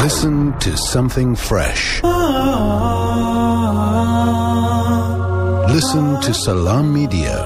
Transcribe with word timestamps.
Listen 0.00 0.58
to 0.60 0.78
something 0.78 1.36
fresh. 1.36 2.02
Listen 5.68 6.16
to 6.24 6.32
Salam 6.32 6.88
Media. 6.88 7.44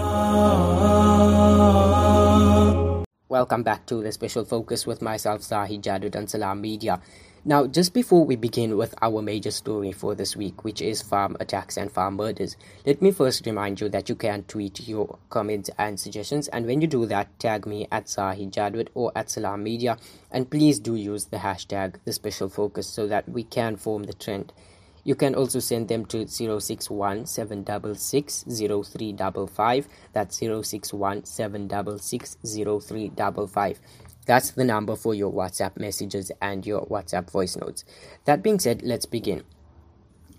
Welcome 3.29 3.64
back 3.64 3.87
to 3.87 4.01
the 4.06 4.12
special 4.12 4.45
focus 4.45 4.87
with 4.87 5.03
myself, 5.03 5.43
Zahid 5.43 5.82
Jadwat 5.82 6.14
and 6.14 6.30
Salam 6.30 6.61
Media. 6.61 7.03
Now, 7.46 7.67
just 7.67 7.93
before 7.93 8.25
we 8.25 8.37
begin 8.37 8.79
with 8.79 8.95
our 9.03 9.21
major 9.21 9.50
story 9.50 9.93
for 9.93 10.14
this 10.14 10.34
week, 10.34 10.64
which 10.64 10.80
is 10.80 11.02
farm 11.02 11.37
attacks 11.41 11.77
and 11.77 11.93
farm 11.93 12.16
murders, 12.16 12.57
let 12.87 13.02
me 13.02 13.11
first 13.11 13.45
remind 13.45 13.82
you 13.82 13.91
that 13.91 14.09
you 14.09 14.14
can 14.14 14.45
tweet 14.45 14.89
your 14.89 15.19
comments 15.29 15.69
and 15.77 16.01
suggestions. 16.01 16.48
And 16.48 16.65
when 16.65 16.80
you 16.80 16.87
do 16.87 17.05
that, 17.05 17.38
tag 17.38 17.66
me 17.66 17.87
at 17.93 18.09
Zahid 18.09 18.51
Jadwat 18.51 18.88
or 18.95 19.12
at 19.15 19.29
Salam 19.29 19.62
Media. 19.62 19.98
And 20.30 20.51
please 20.51 20.79
do 20.79 20.95
use 20.95 21.27
the 21.27 21.37
hashtag 21.37 21.96
the 22.07 22.15
special 22.15 22.48
focus 22.48 22.88
so 22.88 23.07
that 23.09 23.29
we 23.29 23.43
can 23.43 23.77
form 23.77 24.05
the 24.05 24.15
trend. 24.15 24.55
You 25.06 25.15
can 25.15 25.34
also 25.34 25.59
send 25.59 25.88
them 25.88 26.06
to 26.06 26.27
061 26.27 27.27
That's 30.15 30.38
061 30.38 31.24
766 31.27 32.37
0355. 32.42 33.80
That's 34.27 34.51
the 34.51 34.64
number 34.64 34.96
for 34.96 35.14
your 35.14 35.33
WhatsApp 35.33 35.78
messages 35.78 36.32
and 36.41 36.66
your 36.66 36.87
WhatsApp 36.87 37.30
voice 37.30 37.56
notes. 37.56 37.84
That 38.24 38.42
being 38.42 38.59
said, 38.59 38.82
let's 38.82 39.06
begin. 39.06 39.45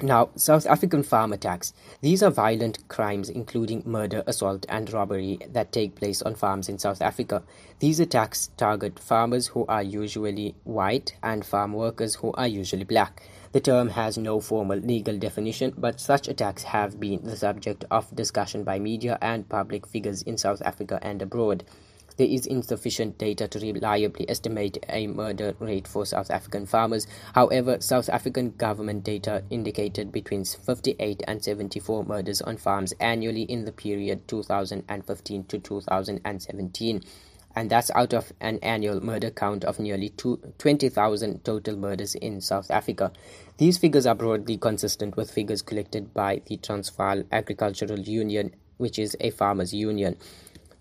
Now, 0.02 0.32
South 0.36 0.66
African 0.66 1.04
farm 1.04 1.32
attacks. 1.32 1.72
These 2.02 2.22
are 2.22 2.30
violent 2.30 2.86
crimes 2.90 3.30
including 3.30 3.82
murder, 3.86 4.24
assault, 4.28 4.66
and 4.68 4.92
robbery 4.92 5.40
that 5.50 5.72
take 5.72 5.96
place 5.96 6.22
on 6.22 6.36
farms 6.36 6.68
in 6.68 6.80
South 6.80 7.02
Africa. 7.02 7.44
These 7.80 8.02
attacks 8.02 8.50
target 8.58 9.00
farmers 9.00 9.48
who 9.48 9.66
are 9.68 9.82
usually 9.82 10.54
white 10.66 11.16
and 11.24 11.46
farm 11.46 11.72
workers 11.72 12.16
who 12.16 12.34
are 12.34 12.48
usually 12.48 12.84
black. 12.84 13.24
The 13.54 13.62
term 13.62 13.88
has 13.92 14.18
no 14.18 14.42
formal 14.42 14.80
legal 14.80 15.18
definition, 15.18 15.74
but 15.78 16.02
such 16.02 16.28
attacks 16.28 16.64
have 16.64 17.00
been 17.00 17.24
the 17.24 17.38
subject 17.38 17.86
of 17.90 18.14
discussion 18.14 18.66
by 18.66 18.80
media 18.80 19.18
and 19.22 19.48
public 19.48 19.88
figures 19.88 20.24
in 20.24 20.38
South 20.38 20.62
Africa 20.66 21.00
and 21.02 21.22
abroad 21.22 21.64
there 22.18 22.28
is 22.28 22.46
insufficient 22.46 23.18
data 23.18 23.48
to 23.48 23.60
reliably 23.60 24.30
estimate 24.30 24.78
a 24.90 25.08
murder 25.08 25.56
rate 25.60 25.88
for 25.88 26.06
South 26.06 26.32
African 26.32 26.66
farmers. 26.66 27.08
However, 27.34 27.78
South 27.82 28.10
African 28.10 28.52
government 28.52 29.04
data 29.04 29.44
indicated 29.50 30.12
between 30.12 30.46
58 30.46 31.24
and 31.28 31.44
74 31.44 32.06
murders 32.06 32.42
on 32.42 32.58
farms 32.58 32.94
annually 33.00 33.44
in 33.44 33.66
the 33.66 33.72
period 33.72 34.28
2015 34.28 35.44
to 35.46 35.60
2017 35.60 37.04
and 37.56 37.70
that's 37.70 37.90
out 37.96 38.14
of 38.14 38.34
an 38.42 38.60
annual 38.62 39.02
murder 39.02 39.32
count 39.32 39.64
of 39.64 39.80
nearly 39.80 40.10
20,000 40.10 41.46
total 41.46 41.78
murders 41.78 42.16
in 42.16 42.42
South 42.42 42.70
Africa. 42.70 43.12
These 43.58 43.78
figures 43.78 44.06
are 44.06 44.16
broadly 44.16 44.58
consistent 44.58 45.16
with 45.16 45.32
figures 45.32 45.62
collected 45.62 46.14
by 46.14 46.42
the 46.48 46.58
Transvaal 46.58 47.24
Agricultural 47.32 48.00
Union, 48.00 48.54
which 48.78 49.00
is 49.00 49.16
a 49.22 49.30
farmers' 49.30 49.74
union. 49.74 50.18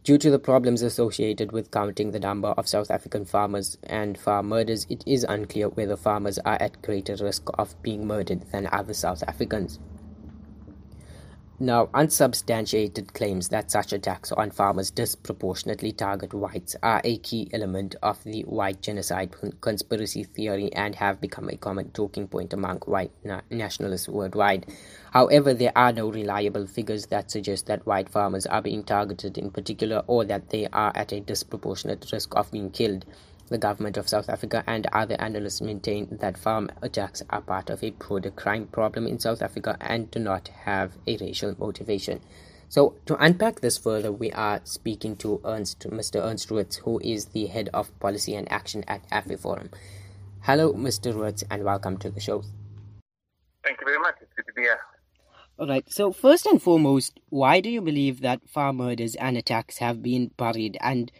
Due 0.04 0.18
to 0.18 0.30
the 0.30 0.38
problems 0.38 0.82
associated 0.82 1.50
with 1.50 1.70
counting 1.70 2.10
the 2.10 2.20
number 2.20 2.48
of 2.48 2.68
South 2.68 2.90
African 2.90 3.24
farmers 3.24 3.78
and 3.84 4.18
farm 4.18 4.50
murders, 4.50 4.86
it 4.90 5.02
is 5.06 5.24
unclear 5.26 5.70
whether 5.70 5.96
farmers 5.96 6.38
are 6.40 6.58
at 6.60 6.82
greater 6.82 7.16
risk 7.16 7.48
of 7.54 7.74
being 7.82 8.06
murdered 8.06 8.42
than 8.52 8.68
other 8.70 8.92
South 8.92 9.22
Africans. 9.26 9.78
Now, 11.60 11.88
unsubstantiated 11.94 13.14
claims 13.14 13.48
that 13.50 13.70
such 13.70 13.92
attacks 13.92 14.32
on 14.32 14.50
farmers 14.50 14.90
disproportionately 14.90 15.92
target 15.92 16.34
whites 16.34 16.74
are 16.82 17.00
a 17.04 17.18
key 17.18 17.48
element 17.52 17.94
of 18.02 18.24
the 18.24 18.42
white 18.42 18.80
genocide 18.80 19.36
conspiracy 19.60 20.24
theory 20.24 20.72
and 20.72 20.96
have 20.96 21.20
become 21.20 21.48
a 21.48 21.56
common 21.56 21.92
talking 21.92 22.26
point 22.26 22.52
among 22.52 22.78
white 22.86 23.12
na- 23.22 23.42
nationalists 23.50 24.08
worldwide. 24.08 24.66
However, 25.12 25.54
there 25.54 25.72
are 25.76 25.92
no 25.92 26.10
reliable 26.10 26.66
figures 26.66 27.06
that 27.06 27.30
suggest 27.30 27.66
that 27.66 27.86
white 27.86 28.08
farmers 28.08 28.46
are 28.46 28.60
being 28.60 28.82
targeted 28.82 29.38
in 29.38 29.52
particular 29.52 30.02
or 30.08 30.24
that 30.24 30.50
they 30.50 30.66
are 30.72 30.90
at 30.96 31.12
a 31.12 31.20
disproportionate 31.20 32.10
risk 32.12 32.34
of 32.34 32.50
being 32.50 32.72
killed. 32.72 33.04
The 33.48 33.58
government 33.58 33.98
of 33.98 34.08
South 34.08 34.30
Africa 34.30 34.64
and 34.66 34.86
other 34.92 35.16
analysts 35.20 35.60
maintain 35.60 36.08
that 36.20 36.38
farm 36.38 36.70
attacks 36.80 37.22
are 37.28 37.42
part 37.42 37.68
of 37.68 37.84
a 37.84 37.90
broader 37.90 38.30
crime 38.30 38.66
problem 38.66 39.06
in 39.06 39.18
South 39.18 39.42
Africa 39.42 39.76
and 39.80 40.10
do 40.10 40.18
not 40.18 40.48
have 40.48 40.96
a 41.06 41.18
racial 41.18 41.54
motivation. 41.58 42.20
So, 42.70 42.96
to 43.04 43.22
unpack 43.22 43.60
this 43.60 43.76
further, 43.76 44.10
we 44.10 44.32
are 44.32 44.60
speaking 44.64 45.16
to 45.16 45.40
Ernst, 45.44 45.80
Mr. 45.90 46.24
Ernst 46.24 46.50
Roets, 46.50 46.76
who 46.76 46.98
is 47.00 47.26
the 47.26 47.46
head 47.46 47.68
of 47.74 47.96
policy 48.00 48.34
and 48.34 48.50
action 48.50 48.82
at 48.88 49.08
AfriForum. 49.10 49.72
Hello, 50.40 50.72
Mr. 50.72 51.14
Roets, 51.14 51.44
and 51.50 51.64
welcome 51.64 51.98
to 51.98 52.10
the 52.10 52.20
show. 52.20 52.42
Thank 53.62 53.80
you 53.80 53.86
very 53.86 53.98
much. 53.98 54.16
It's 54.22 54.32
good 54.34 54.46
to 54.46 54.52
be 54.54 54.62
here. 54.62 54.80
All 55.58 55.68
right. 55.68 55.88
So, 55.92 56.12
first 56.12 56.46
and 56.46 56.60
foremost, 56.60 57.20
why 57.28 57.60
do 57.60 57.70
you 57.70 57.80
believe 57.80 58.22
that 58.22 58.48
farm 58.48 58.78
murders 58.78 59.14
and 59.14 59.36
attacks 59.36 59.78
have 59.78 60.02
been 60.02 60.32
buried 60.36 60.76
and 60.80 61.12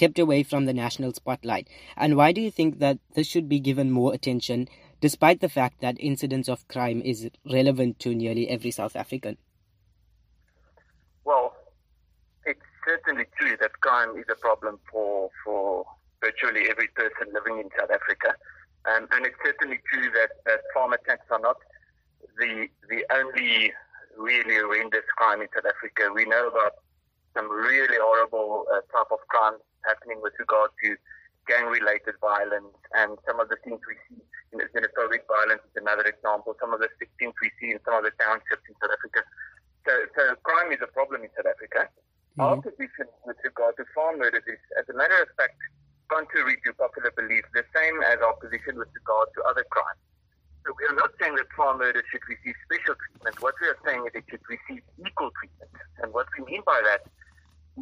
kept 0.00 0.18
away 0.18 0.42
from 0.42 0.64
the 0.64 0.72
national 0.72 1.12
spotlight? 1.12 1.68
And 1.94 2.16
why 2.16 2.32
do 2.32 2.40
you 2.40 2.50
think 2.50 2.78
that 2.78 2.98
this 3.14 3.26
should 3.26 3.48
be 3.50 3.60
given 3.60 3.90
more 3.90 4.14
attention, 4.14 4.66
despite 5.02 5.40
the 5.40 5.50
fact 5.50 5.82
that 5.82 5.96
incidence 6.00 6.48
of 6.48 6.66
crime 6.68 7.02
is 7.04 7.28
relevant 7.44 7.98
to 8.00 8.14
nearly 8.14 8.48
every 8.48 8.70
South 8.70 8.96
African? 8.96 9.36
Well, 11.24 11.54
it's 12.46 12.68
certainly 12.88 13.26
true 13.38 13.56
that 13.60 13.72
crime 13.80 14.16
is 14.16 14.24
a 14.32 14.40
problem 14.40 14.80
for 14.90 15.28
for 15.44 15.84
virtually 16.24 16.64
every 16.70 16.88
person 16.88 17.26
living 17.34 17.60
in 17.60 17.68
South 17.78 17.90
Africa. 17.90 18.30
Um, 18.90 19.06
and 19.12 19.26
it's 19.26 19.36
certainly 19.44 19.80
true 19.92 20.08
that, 20.16 20.30
that 20.46 20.60
farm 20.72 20.94
attacks 20.94 21.26
are 21.30 21.44
not 21.48 21.58
the 22.38 22.68
the 22.88 23.04
only 23.12 23.72
really 24.16 24.56
horrendous 24.56 25.04
crime 25.18 25.42
in 25.42 25.48
South 25.54 25.68
Africa. 25.74 26.10
We 26.14 26.24
know 26.24 26.48
about 26.48 26.74
some 27.34 27.50
really 27.50 27.98
horrible 28.00 28.66
uh, 28.72 28.80
type 28.90 29.10
of 29.10 29.20
crimes 29.28 29.62
happening 29.86 30.20
with 30.22 30.34
regard 30.38 30.70
to 30.82 30.96
gang-related 31.48 32.14
violence 32.20 32.76
and 32.94 33.18
some 33.26 33.40
of 33.40 33.48
the 33.48 33.56
things 33.64 33.80
we 33.86 33.96
see 34.06 34.22
in 34.52 34.58
xenophobic 34.74 35.26
violence 35.30 35.62
is 35.66 35.74
another 35.78 36.06
example. 36.06 36.54
Some 36.58 36.74
of 36.74 36.80
the 36.82 36.90
things 36.98 37.34
we 37.38 37.50
see 37.62 37.70
in 37.74 37.78
some 37.86 37.94
of 37.94 38.02
the 38.02 38.14
townships 38.18 38.66
in 38.66 38.74
South 38.82 38.94
Africa. 38.94 39.22
So, 39.86 39.92
so 40.14 40.22
crime 40.42 40.74
is 40.74 40.82
a 40.82 40.90
problem 40.90 41.22
in 41.22 41.30
South 41.38 41.46
Africa. 41.46 41.86
Mm-hmm. 41.86 42.42
Our 42.42 42.58
position 42.58 43.06
with 43.26 43.38
regard 43.46 43.78
to 43.78 43.84
farm 43.94 44.18
murders 44.18 44.46
is, 44.46 44.60
as 44.78 44.86
a 44.90 44.96
matter 44.96 45.18
of 45.22 45.30
fact, 45.38 45.58
contrary 46.10 46.58
to 46.66 46.74
popular 46.74 47.14
belief, 47.14 47.46
the 47.54 47.62
same 47.74 48.02
as 48.02 48.18
our 48.18 48.34
position 48.42 48.74
with 48.74 48.90
regard 48.90 49.30
to 49.38 49.40
other 49.46 49.62
crimes. 49.70 50.02
So 50.66 50.74
we 50.76 50.84
are 50.90 50.98
not 50.98 51.14
saying 51.16 51.38
that 51.38 51.48
farm 51.56 51.78
murders 51.78 52.04
should 52.10 52.26
receive 52.26 52.54
special 52.66 52.98
treatment. 52.98 53.38
What 53.40 53.54
we 53.62 53.70
are 53.70 53.80
saying 53.86 54.04
is 54.10 54.12
it 54.18 54.26
should 54.28 54.44
receive 54.50 54.82
equal 54.98 55.30
treatment. 55.38 55.72
And 56.02 56.12
what 56.12 56.26
we 56.36 56.44
mean 56.44 56.62
by 56.66 56.82
that 56.84 57.06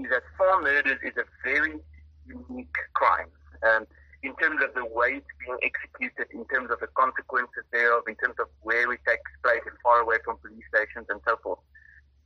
is 0.04 0.10
that 0.10 0.22
farm 0.36 0.64
murders 0.64 0.98
is 1.02 1.16
a 1.16 1.26
very 1.44 1.78
unique 2.26 2.76
crime. 2.94 3.30
Um, 3.62 3.86
in 4.22 4.34
terms 4.36 4.58
of 4.62 4.74
the 4.74 4.84
way 4.84 5.22
it's 5.22 5.34
being 5.38 5.58
executed, 5.62 6.26
in 6.34 6.44
terms 6.50 6.70
of 6.70 6.80
the 6.80 6.90
consequences 6.98 7.62
thereof, 7.70 8.02
in 8.08 8.16
terms 8.18 8.34
of 8.42 8.50
where 8.62 8.90
it 8.92 9.00
takes 9.06 9.30
place 9.42 9.62
and 9.62 9.78
far 9.82 10.00
away 10.02 10.18
from 10.24 10.38
police 10.42 10.66
stations 10.74 11.06
and 11.08 11.20
so 11.26 11.38
forth. 11.38 11.62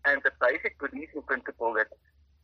And 0.04 0.20
the 0.24 0.32
basic 0.40 0.78
policing 0.80 1.22
principle 1.28 1.76
that 1.76 1.92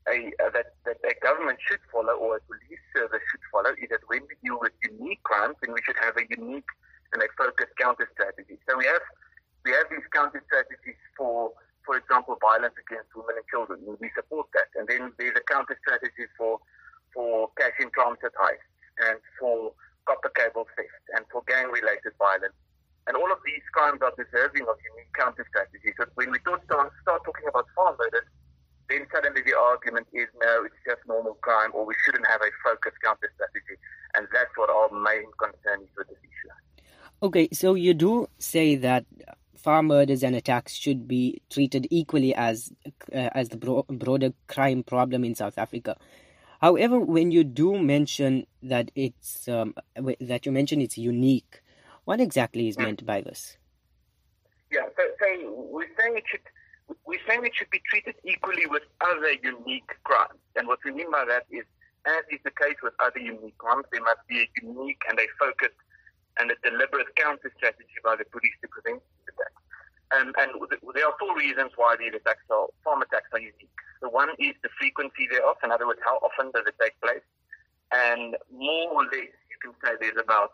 a, 0.07 0.33
uh, 0.41 0.53
that, 0.53 0.77
that 0.85 1.01
a 1.05 1.15
government 1.25 1.59
should 1.65 1.81
follow 1.93 2.13
or 2.17 2.37
a 2.37 2.43
police 2.45 2.85
service 2.95 3.25
should 3.33 3.45
follow 3.53 3.73
is 3.77 3.89
that 3.89 4.05
when 4.09 4.21
we 4.29 4.37
deal 4.45 4.61
with 4.61 4.73
unique 4.85 5.23
crimes, 5.25 5.57
then 5.65 5.73
we 5.73 5.81
should 5.85 5.97
have 6.01 6.17
a 6.17 6.25
unique 6.29 6.69
and 7.13 7.23
a 7.25 7.29
focused 7.37 7.73
counter 7.81 8.09
strategy. 8.13 8.61
So 8.69 8.77
we 8.77 8.85
have 8.85 9.05
we 9.65 9.73
have 9.73 9.89
these 9.91 10.07
counter 10.13 10.45
strategies 10.47 11.01
for 11.17 11.53
for 11.89 11.97
example, 11.97 12.37
violence 12.37 12.77
against 12.77 13.09
women 13.17 13.41
and 13.41 13.49
children. 13.49 13.81
We 13.97 14.13
support 14.13 14.53
that. 14.53 14.69
And 14.77 14.85
then 14.85 15.09
there's 15.17 15.41
a 15.41 15.45
counter 15.49 15.73
strategy 15.81 16.29
for, 16.37 16.61
for 17.17 17.49
cash 17.57 17.73
in 17.81 17.89
transit 17.97 18.37
heists 18.37 18.77
and 19.09 19.17
for 19.41 19.73
copper 20.05 20.29
cable 20.37 20.69
theft 20.77 21.05
and 21.17 21.25
for 21.33 21.41
gang 21.49 21.73
related 21.73 22.13
violence. 22.21 22.53
And 23.09 23.17
all 23.17 23.33
of 23.33 23.41
these 23.41 23.65
crimes 23.73 24.05
are 24.05 24.13
deserving 24.21 24.69
of 24.69 24.77
unique 24.85 25.17
counter 25.17 25.49
strategies. 25.49 25.97
So 25.97 26.05
when 26.21 26.29
we 26.29 26.45
start, 26.45 26.61
start 26.69 27.25
talking 27.25 27.49
about 27.49 27.65
farm 27.73 27.97
murders, 27.97 28.29
then 28.93 29.09
suddenly 29.09 29.41
the 29.41 29.57
argument 29.57 30.13
is 30.13 30.29
no, 30.45 30.69
it's 30.69 30.77
just 30.85 31.01
normal 31.09 31.41
crime 31.41 31.73
or 31.73 31.89
we 31.89 31.97
shouldn't 32.05 32.29
have 32.29 32.45
a 32.45 32.53
focused 32.61 33.01
counter 33.01 33.33
strategy. 33.33 33.81
And 34.13 34.29
that's 34.29 34.53
what 34.61 34.69
our 34.69 34.93
main 34.93 35.33
concern 35.41 35.89
is 35.89 35.93
with 35.97 36.13
this 36.13 36.21
issue. 36.21 36.53
Okay, 37.25 37.49
so 37.57 37.73
you 37.73 37.97
do 37.97 38.29
say 38.37 38.77
that 38.77 39.09
farm 39.59 39.87
murders 39.87 40.23
and 40.23 40.35
attacks 40.35 40.75
should 40.75 41.07
be 41.09 41.43
treated 41.51 41.87
equally 41.91 42.35
as 42.35 42.73
uh, 43.13 43.31
as 43.33 43.49
the 43.49 43.57
bro- 43.57 43.87
broader 43.89 44.33
crime 44.47 44.83
problem 44.83 45.25
in 45.25 45.35
South 45.35 45.59
Africa. 45.59 45.97
However, 46.61 46.99
when 46.99 47.31
you 47.31 47.45
do 47.45 47.79
mention 47.79 48.47
that 48.63 48.91
it's 48.95 49.49
um, 49.49 49.75
that 50.21 50.47
you 50.47 50.53
mention 50.53 50.81
it's 50.81 50.99
unique, 50.99 51.63
what 52.05 52.21
exactly 52.21 52.69
is 52.69 52.79
meant 52.79 53.05
by 53.07 53.21
this? 53.21 53.59
Yeah, 54.73 54.87
so, 54.97 55.03
so 55.21 55.53
we're 55.71 55.89
saying 55.99 56.17
it 56.17 56.25
should 56.29 56.41
we're 57.07 57.21
saying 57.29 57.45
it 57.45 57.53
should 57.55 57.71
be 57.71 57.83
treated 57.89 58.15
equally 58.25 58.67
with 58.67 58.83
other 59.01 59.33
unique 59.43 59.91
crimes, 60.05 60.41
and 60.57 60.67
what 60.67 60.81
we 60.85 60.93
mean 60.93 61.11
by 61.11 61.25
that 61.27 61.47
is, 61.51 61.65
as 62.07 62.25
is 62.31 62.41
the 62.45 62.51
case 62.51 62.77
with 62.83 62.95
other 62.99 63.21
unique 63.21 63.59
crimes, 63.59 63.85
there 63.93 64.03
must 64.03 64.27
be 64.29 64.41
a 64.41 64.49
unique 64.63 65.03
and 65.09 65.19
a 65.19 65.27
focused 65.39 65.79
and 66.39 66.51
a 66.51 66.57
deliberate 66.63 67.11
counter 67.17 67.51
strategy 67.57 67.99
by 68.03 68.17
the 68.17 68.25
police 68.31 68.55
to 68.63 68.69
prevent 68.69 69.03
these 69.03 69.35
attacks. 69.35 69.63
Um, 70.15 70.33
and 70.41 70.51
there 70.95 71.07
are 71.07 71.17
four 71.21 71.37
reasons 71.37 71.73
why 71.77 71.97
these 71.99 72.15
attacks 72.15 72.47
are, 72.49 72.67
farm 72.83 73.03
attacks 73.03 73.29
are 73.33 73.43
unique. 73.43 73.75
The 74.01 74.09
one 74.09 74.31
is 74.39 74.55
the 74.63 74.71
frequency 74.79 75.29
thereof, 75.29 75.59
in 75.63 75.71
other 75.71 75.87
words, 75.87 76.01
how 76.05 76.17
often 76.23 76.51
does 76.55 76.65
it 76.65 76.79
take 76.81 76.97
place? 77.03 77.25
And 77.93 78.37
more 78.49 78.89
or 78.89 79.05
less, 79.05 79.35
you 79.51 79.59
can 79.61 79.75
say 79.83 79.99
there's 80.01 80.21
about 80.21 80.53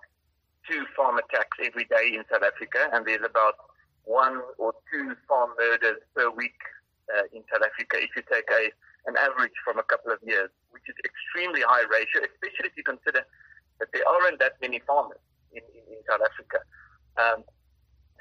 two 0.67 0.87
farm 0.97 1.21
attacks 1.21 1.55
every 1.63 1.85
day 1.85 2.17
in 2.17 2.25
South 2.33 2.43
Africa, 2.43 2.89
and 2.93 3.05
there's 3.07 3.23
about 3.23 3.55
one 4.05 4.41
or 4.59 4.73
two 4.91 5.15
farm 5.29 5.51
murders 5.59 6.01
per 6.17 6.31
week 6.31 6.57
uh, 7.13 7.29
in 7.33 7.45
South 7.53 7.63
Africa 7.63 8.01
if 8.01 8.11
you 8.17 8.23
take 8.33 8.49
a 8.51 8.73
an 9.07 9.17
average 9.21 9.53
from 9.63 9.79
a 9.79 9.83
couple 9.83 10.11
of 10.11 10.19
years, 10.25 10.49
which 10.71 10.83
is 10.89 10.97
extremely 11.05 11.61
high 11.61 11.85
ratio, 11.93 12.25
especially 12.25 12.73
if 12.73 12.77
you 12.77 12.83
consider 12.83 13.21
that 13.79 13.89
there 13.93 14.01
aren't 14.09 14.39
that 14.39 14.57
many 14.63 14.81
farmers 14.87 15.21
in, 15.55 15.65
in, 15.73 15.85
in 15.95 16.01
South 16.11 16.21
Africa. 16.21 16.59
Um, 17.17 17.39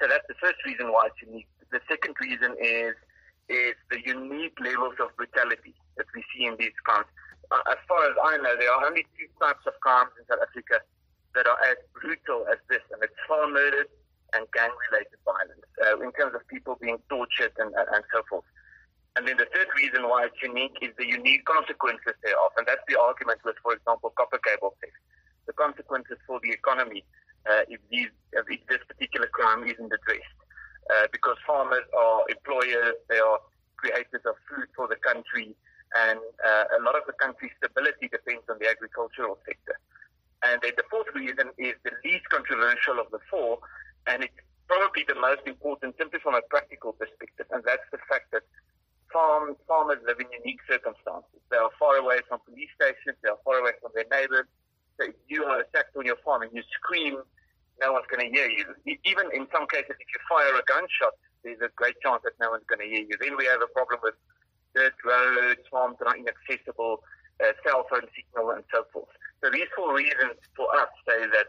so 0.00 0.08
that's 0.08 0.26
the 0.26 0.38
first 0.40 0.58
reason 0.64 0.90
why 0.90 1.10
it's 1.10 1.20
unique. 1.22 1.50
The 1.70 1.80
second 1.90 2.14
reason 2.20 2.54
is 2.60 2.94
is 3.48 3.76
the 3.90 4.00
unique 4.00 4.56
levels 4.56 4.96
of 5.04 5.12
brutality 5.20 5.74
that 5.96 6.06
we 6.14 6.24
see 6.32 6.46
in 6.46 6.56
these 6.56 6.72
crimes. 6.84 7.10
Uh, 7.52 7.60
as 7.68 7.76
far 7.84 8.00
as 8.08 8.16
I 8.16 8.40
know, 8.40 8.56
there 8.56 8.72
are 8.72 8.86
only 8.88 9.04
two 9.18 9.28
types 9.36 9.66
of 9.66 9.76
crimes 9.84 10.10
in 10.16 10.24
South 10.24 10.40
Africa 10.40 10.80
that 11.34 11.46
are 11.46 11.60
as 11.68 11.76
brutal 11.92 12.46
as 12.48 12.56
this, 12.70 12.80
and 12.88 13.02
it's 13.02 13.12
farm 13.28 13.52
murders 13.52 13.90
and 14.32 14.48
gang-related 14.56 15.20
violence, 15.28 15.68
uh, 15.84 16.00
in 16.00 16.10
terms 16.16 16.32
of 16.34 16.40
people 16.48 16.78
being 16.80 16.98
tortured 17.12 17.52
and, 17.58 17.74
and, 17.76 17.88
and 17.92 18.04
so 18.12 18.24
forth. 18.30 18.48
And 19.16 19.28
then 19.28 19.36
the 19.36 19.46
third 19.54 19.68
reason 19.76 20.08
why 20.08 20.26
it's 20.26 20.40
unique 20.42 20.74
is 20.80 20.90
the 20.98 21.06
unique 21.06 21.44
consequences 21.44 22.16
thereof, 22.24 22.50
and 22.56 22.66
that's 22.66 22.82
the 22.88 22.98
argument 22.98 23.44
with, 23.44 23.54
for 23.62 23.74
example, 23.74 24.10
copper 24.16 24.40
cable 24.42 24.74
theft. 24.80 24.96
The 25.46 25.52
consequences 25.52 26.18
for 26.26 26.40
the 26.42 26.50
economy 26.50 27.04
if, 27.68 27.80
these, 27.90 28.08
if 28.32 28.46
this 28.68 28.80
particular 28.88 29.26
crime 29.28 29.64
isn't 29.64 29.92
addressed. 29.92 30.38
Uh, 30.92 31.08
because 31.12 31.36
farmers 31.46 31.84
are 31.96 32.24
employers, 32.28 32.92
they 33.08 33.18
are 33.18 33.40
creators 33.76 34.20
of 34.26 34.36
food 34.44 34.68
for 34.76 34.86
the 34.86 34.96
country, 34.96 35.56
and 35.96 36.20
uh, 36.44 36.64
a 36.76 36.80
lot 36.84 36.92
of 36.92 37.04
the 37.06 37.16
country's 37.16 37.52
stability 37.56 38.08
depends 38.08 38.44
on 38.52 38.58
the 38.60 38.68
agricultural 38.68 39.38
sector. 39.48 39.76
And 40.44 40.60
then 40.60 40.76
the 40.76 40.84
fourth 40.92 41.08
reason 41.14 41.56
is 41.56 41.72
the 41.88 41.92
least 42.04 42.28
controversial 42.28 43.00
of 43.00 43.08
the 43.08 43.20
four, 43.32 43.64
and 44.06 44.24
it's 44.24 44.36
probably 44.68 45.08
the 45.08 45.16
most 45.16 45.40
important 45.48 45.96
simply 45.96 46.20
from 46.20 46.34
a 46.36 46.44
practical 46.52 46.92
perspective, 46.92 47.48
and 47.48 47.64
that's 47.64 47.88
the 47.88 47.98
fact 48.04 48.28
that 48.36 48.44
farm, 49.08 49.56
farmers 49.66 50.04
live 50.04 50.20
in 50.20 50.28
unique 50.36 50.60
circumstances. 50.68 51.40
They 51.48 51.56
are 51.56 51.72
far 51.80 51.96
away 51.96 52.20
from 52.28 52.44
police 52.44 52.68
stations, 52.76 53.16
they 53.24 53.32
are 53.32 53.40
far 53.40 53.56
away 53.56 53.72
from 53.80 53.92
their 53.96 54.08
neighbors. 54.12 54.52
So 55.00 55.08
if 55.08 55.16
you 55.32 55.44
are 55.44 55.63
and 56.26 56.50
you 56.52 56.62
scream 56.72 57.18
no 57.80 57.92
one's 57.92 58.06
going 58.10 58.22
to 58.22 58.30
hear 58.30 58.48
you. 58.48 58.64
Even 59.04 59.26
in 59.34 59.46
some 59.50 59.66
cases, 59.66 59.98
if 59.98 60.08
you 60.08 60.20
fire 60.28 60.54
a 60.54 60.62
gunshot, 60.66 61.14
there's 61.42 61.60
a 61.60 61.70
great 61.74 61.98
chance 62.02 62.22
that 62.24 62.32
no 62.40 62.50
one's 62.50 62.64
going 62.68 62.80
to 62.80 62.86
hear 62.86 63.02
you. 63.02 63.16
Then 63.20 63.36
we 63.36 63.46
have 63.46 63.60
a 63.62 63.70
problem 63.74 64.00
with 64.02 64.14
dirt 64.74 64.94
roads, 65.04 65.60
farms 65.70 65.96
that 65.98 66.08
are 66.08 66.16
inaccessible, 66.16 67.02
uh, 67.42 67.52
cell 67.66 67.84
phone 67.90 68.06
signal, 68.14 68.50
and 68.50 68.64
so 68.72 68.86
forth. 68.92 69.10
So 69.42 69.50
these 69.50 69.68
four 69.76 69.94
reasons 69.94 70.38
for 70.56 70.66
us 70.76 70.88
say 71.06 71.26
that 71.26 71.48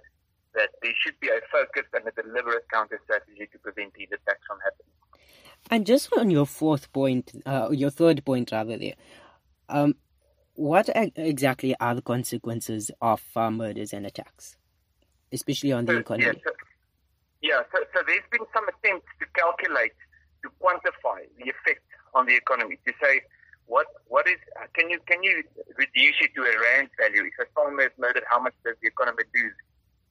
that 0.55 0.69
there 0.81 0.93
should 1.03 1.19
be 1.19 1.27
a 1.27 1.39
focused 1.51 1.93
and 1.93 2.07
a 2.07 2.21
deliberate 2.21 2.63
counter 2.71 2.99
strategy 3.03 3.45
to 3.51 3.59
prevent 3.59 3.93
these 3.93 4.07
attacks 4.07 4.39
from 4.47 4.57
happening. 4.63 4.95
And 5.69 5.85
just 5.85 6.09
on 6.17 6.31
your 6.31 6.45
fourth 6.45 6.93
point, 6.93 7.33
uh, 7.45 7.69
your 7.71 7.89
third 7.89 8.23
point 8.23 8.53
rather, 8.53 8.77
there, 8.77 8.93
um, 9.67 9.95
what 10.53 10.89
exactly 11.17 11.75
are 11.81 11.93
the 11.93 12.01
consequences 12.01 12.89
of 13.01 13.19
farm 13.19 13.57
murders 13.57 13.91
and 13.91 14.05
attacks? 14.05 14.55
Especially 15.31 15.71
on 15.71 15.85
the 15.85 15.97
economy? 15.97 16.25
Yeah, 16.25 16.33
so, 16.43 16.51
yeah, 17.41 17.61
so, 17.73 17.77
so 17.93 17.99
there's 18.05 18.27
been 18.31 18.45
some 18.53 18.65
attempts 18.67 19.07
to 19.19 19.25
calculate, 19.33 19.97
to 20.43 20.49
quantify 20.61 21.25
the 21.37 21.49
effect 21.49 21.85
on 22.13 22.25
the 22.25 22.35
economy, 22.35 22.77
to 22.85 22.93
say 23.01 23.21
what 23.65 23.87
what 24.07 24.27
is 24.27 24.37
can 24.73 24.89
you 24.89 24.99
can 25.07 25.23
you 25.23 25.43
reduce 25.77 26.17
it 26.21 26.31
to 26.35 26.41
a 26.41 26.53
rand 26.61 26.89
value? 27.01 27.25
If 27.25 27.33
a 27.41 27.49
farmer 27.53 27.89
is 27.89 27.95
murdered, 27.97 28.23
how 28.29 28.39
much 28.39 28.53
does 28.63 28.75
the 28.81 28.87
economy 28.87 29.23
lose? 29.33 29.57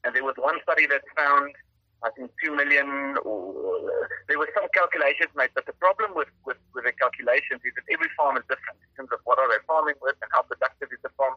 And 0.03 0.13
there 0.13 0.23
was 0.23 0.35
one 0.37 0.59
study 0.61 0.85
that 0.87 1.01
found, 1.15 1.55
I 2.03 2.11
think, 2.11 2.31
two 2.43 2.53
million. 2.53 3.15
Or 3.23 3.89
there 4.27 4.37
were 4.37 4.49
some 4.53 4.67
calculations 4.75 5.31
made, 5.35 5.49
but 5.55 5.65
the 5.65 5.73
problem 5.79 6.13
with, 6.13 6.27
with, 6.45 6.57
with 6.75 6.83
the 6.83 6.91
calculations 6.93 7.63
is 7.63 7.73
that 7.73 7.87
every 7.89 8.11
farm 8.13 8.37
is 8.37 8.43
different 8.45 8.77
in 8.85 8.91
terms 8.93 9.09
of 9.15 9.19
what 9.23 9.39
are 9.39 9.47
they 9.47 9.57
farming 9.65 9.95
with 10.03 10.19
and 10.21 10.29
how 10.29 10.43
productive 10.43 10.91
is 10.91 10.99
the 11.01 11.09
farm 11.17 11.33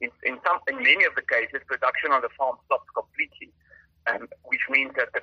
in, 0.00 0.10
in 0.24 0.38
some, 0.44 0.58
in 0.68 0.76
many 0.82 1.04
of 1.04 1.14
the 1.14 1.22
cases, 1.22 1.60
production 1.66 2.12
on 2.12 2.22
the 2.22 2.32
farm 2.36 2.56
stops 2.66 2.88
completely, 2.96 3.52
um, 4.08 4.28
which 4.44 4.64
means 4.70 4.92
that 4.96 5.12
the 5.12 5.20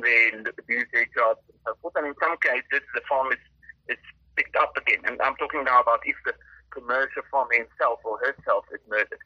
working 0.00 0.44
there 0.44 0.52
lose 0.68 0.86
their 0.92 1.06
jobs 1.16 1.40
and 1.48 1.58
so 1.66 1.74
forth. 1.80 1.94
And 1.96 2.06
in 2.06 2.14
some 2.22 2.36
cases, 2.38 2.84
the 2.94 3.02
farm 3.08 3.32
is, 3.32 3.42
is 3.88 4.00
picked 4.36 4.56
up 4.56 4.76
again. 4.76 5.02
And 5.04 5.20
I'm 5.22 5.36
talking 5.36 5.64
now 5.64 5.80
about 5.80 6.00
if 6.04 6.16
the 6.24 6.34
commercial 6.70 7.22
farmer 7.30 7.54
himself 7.54 8.00
or 8.04 8.18
herself 8.18 8.64
is 8.72 8.80
murdered. 8.88 9.22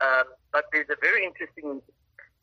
Um, 0.00 0.34
but 0.52 0.66
there's 0.72 0.90
a 0.90 0.98
very 1.00 1.24
interesting 1.24 1.82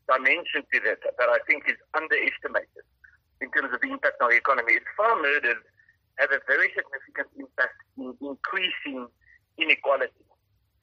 dimension 0.08 0.66
to 0.72 0.76
this 0.80 0.98
that 1.00 1.28
I 1.28 1.38
think 1.46 1.64
is 1.68 1.78
underestimated 1.94 2.84
in 3.40 3.48
terms 3.52 3.72
of 3.72 3.80
the 3.80 3.88
impact 3.88 4.20
on 4.20 4.30
the 4.30 4.36
economy. 4.36 4.74
It's 4.76 4.88
farm 4.96 5.22
murders 5.22 5.62
have 6.18 6.32
a 6.32 6.40
very 6.46 6.68
significant 6.76 7.28
impact 7.38 7.78
in 7.96 8.12
increasing 8.20 9.08
inequality. 9.56 10.24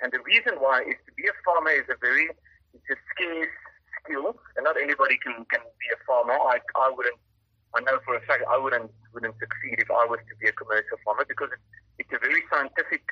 And 0.02 0.14
the 0.14 0.22
reason 0.26 0.58
why 0.62 0.86
is 0.86 0.98
to 1.06 1.12
be 1.18 1.26
a 1.26 1.36
farmer 1.46 1.74
is 1.74 1.86
a 1.90 1.98
very, 2.02 2.30
it's 2.74 2.90
a 2.90 2.98
scarce 3.14 3.54
skill, 4.02 4.38
and 4.56 4.64
not 4.64 4.78
anybody 4.78 5.18
can, 5.22 5.46
can 5.50 5.62
be 5.62 5.88
a 5.94 6.00
farmer. 6.06 6.34
I, 6.34 6.62
I 6.78 6.90
wouldn't, 6.94 7.18
I 7.76 7.82
know 7.82 8.00
for 8.06 8.16
a 8.16 8.22
fact 8.26 8.46
I 8.50 8.58
wouldn't, 8.58 8.90
wouldn't 9.14 9.36
succeed 9.38 9.82
if 9.82 9.90
I 9.92 10.06
was 10.06 10.22
to 10.30 10.36
be 10.38 10.48
a 10.48 10.56
commercial 10.56 10.98
farmer 11.04 11.26
because 11.28 11.50
it's, 11.52 11.68
it's 12.06 12.14
a 12.14 12.22
very 12.22 12.42
scientific 12.50 13.04